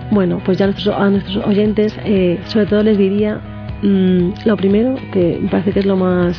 Bueno, 0.10 0.42
pues 0.44 0.58
ya 0.58 0.66
a 0.66 1.10
nuestros, 1.10 1.46
oyentes, 1.46 1.96
eh, 2.04 2.40
sobre 2.48 2.66
todo 2.66 2.82
les 2.82 2.98
diría 2.98 3.40
Mm, 3.82 4.34
lo 4.46 4.58
primero, 4.58 4.96
que 5.12 5.38
me 5.40 5.50
parece 5.50 5.72
que 5.72 5.80
es 5.80 5.86
lo 5.86 5.96
más, 5.98 6.36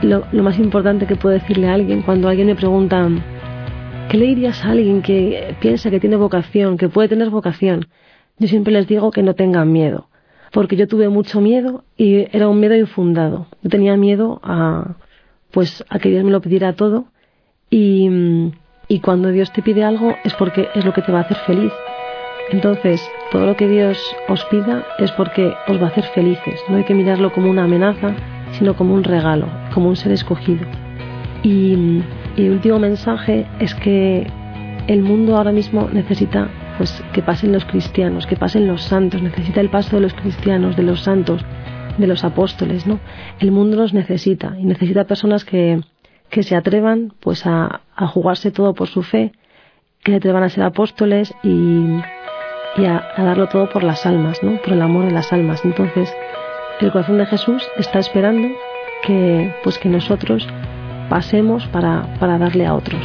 lo, 0.00 0.24
más 0.42 0.58
importante 0.58 1.06
que 1.06 1.16
puedo 1.16 1.34
decirle 1.34 1.68
a 1.68 1.74
alguien 1.74 2.00
cuando 2.00 2.28
alguien 2.28 2.46
me 2.46 2.54
pregunta, 2.54 3.06
¿qué 4.08 4.16
le 4.16 4.26
dirías 4.26 4.64
a 4.64 4.70
alguien 4.70 5.02
que 5.02 5.54
piensa 5.60 5.90
que 5.90 6.00
tiene 6.00 6.16
vocación, 6.16 6.78
que 6.78 6.88
puede 6.88 7.08
tener 7.08 7.28
vocación? 7.28 7.88
Yo 8.38 8.48
siempre 8.48 8.72
les 8.72 8.86
digo 8.86 9.10
que 9.10 9.22
no 9.22 9.34
tengan 9.34 9.70
miedo, 9.70 10.08
porque 10.52 10.76
yo 10.76 10.88
tuve 10.88 11.10
mucho 11.10 11.42
miedo 11.42 11.84
y 11.96 12.26
era 12.34 12.48
un 12.48 12.58
miedo 12.58 12.76
infundado. 12.76 13.48
Yo 13.62 13.68
tenía 13.68 13.96
miedo 13.96 14.40
a, 14.42 14.94
pues, 15.52 15.84
a 15.88 15.98
que 15.98 16.08
Dios 16.08 16.24
me 16.24 16.30
lo 16.30 16.40
pidiera 16.40 16.72
todo 16.74 17.06
y, 17.70 18.08
y 18.88 19.00
cuando 19.00 19.30
Dios 19.30 19.52
te 19.52 19.62
pide 19.62 19.84
algo 19.84 20.14
es 20.24 20.34
porque 20.34 20.68
es 20.74 20.84
lo 20.84 20.92
que 20.92 21.02
te 21.02 21.12
va 21.12 21.20
a 21.20 21.22
hacer 21.22 21.38
feliz. 21.46 21.72
Entonces, 22.50 23.00
todo 23.30 23.46
lo 23.46 23.56
que 23.56 23.68
Dios 23.68 23.98
os 24.28 24.44
pida 24.46 24.84
es 24.98 25.10
porque 25.12 25.54
os 25.68 25.80
va 25.80 25.86
a 25.86 25.88
hacer 25.88 26.04
felices. 26.14 26.60
No 26.68 26.76
hay 26.76 26.84
que 26.84 26.94
mirarlo 26.94 27.32
como 27.32 27.48
una 27.48 27.64
amenaza, 27.64 28.14
sino 28.58 28.76
como 28.76 28.94
un 28.94 29.04
regalo, 29.04 29.48
como 29.72 29.88
un 29.88 29.96
ser 29.96 30.12
escogido. 30.12 30.66
Y, 31.42 32.02
el 32.36 32.50
último 32.50 32.78
mensaje 32.78 33.46
es 33.58 33.74
que 33.74 34.26
el 34.86 35.02
mundo 35.02 35.36
ahora 35.36 35.52
mismo 35.52 35.88
necesita 35.92 36.48
pues 36.78 37.02
que 37.12 37.22
pasen 37.22 37.52
los 37.52 37.64
cristianos, 37.66 38.26
que 38.26 38.36
pasen 38.36 38.66
los 38.66 38.82
santos, 38.82 39.20
necesita 39.20 39.60
el 39.60 39.68
paso 39.68 39.96
de 39.96 40.02
los 40.02 40.14
cristianos, 40.14 40.76
de 40.76 40.82
los 40.82 41.00
santos, 41.00 41.44
de 41.98 42.06
los 42.06 42.24
apóstoles, 42.24 42.86
¿no? 42.86 43.00
El 43.38 43.52
mundo 43.52 43.76
los 43.76 43.92
necesita 43.92 44.56
y 44.58 44.64
necesita 44.64 45.04
personas 45.04 45.44
que, 45.44 45.80
que 46.30 46.42
se 46.42 46.56
atrevan 46.56 47.12
pues 47.20 47.46
a, 47.46 47.82
a 47.94 48.06
jugarse 48.06 48.50
todo 48.50 48.74
por 48.74 48.88
su 48.88 49.02
fe, 49.02 49.32
que 50.02 50.12
se 50.12 50.16
atrevan 50.16 50.42
a 50.42 50.48
ser 50.48 50.64
apóstoles 50.64 51.34
y, 51.42 51.98
y 52.76 52.84
a, 52.86 53.12
darlo 53.16 53.48
todo 53.48 53.68
por 53.68 53.82
las 53.82 54.06
almas, 54.06 54.42
¿no? 54.42 54.60
Por 54.62 54.72
el 54.72 54.82
amor 54.82 55.04
de 55.06 55.12
las 55.12 55.32
almas. 55.32 55.64
Entonces, 55.64 56.12
el 56.80 56.90
corazón 56.90 57.18
de 57.18 57.26
Jesús 57.26 57.62
está 57.76 57.98
esperando 57.98 58.48
que, 59.02 59.54
pues 59.62 59.78
que 59.78 59.88
nosotros 59.88 60.48
pasemos 61.08 61.66
para, 61.68 62.14
para 62.18 62.38
darle 62.38 62.66
a 62.66 62.74
otros. 62.74 63.00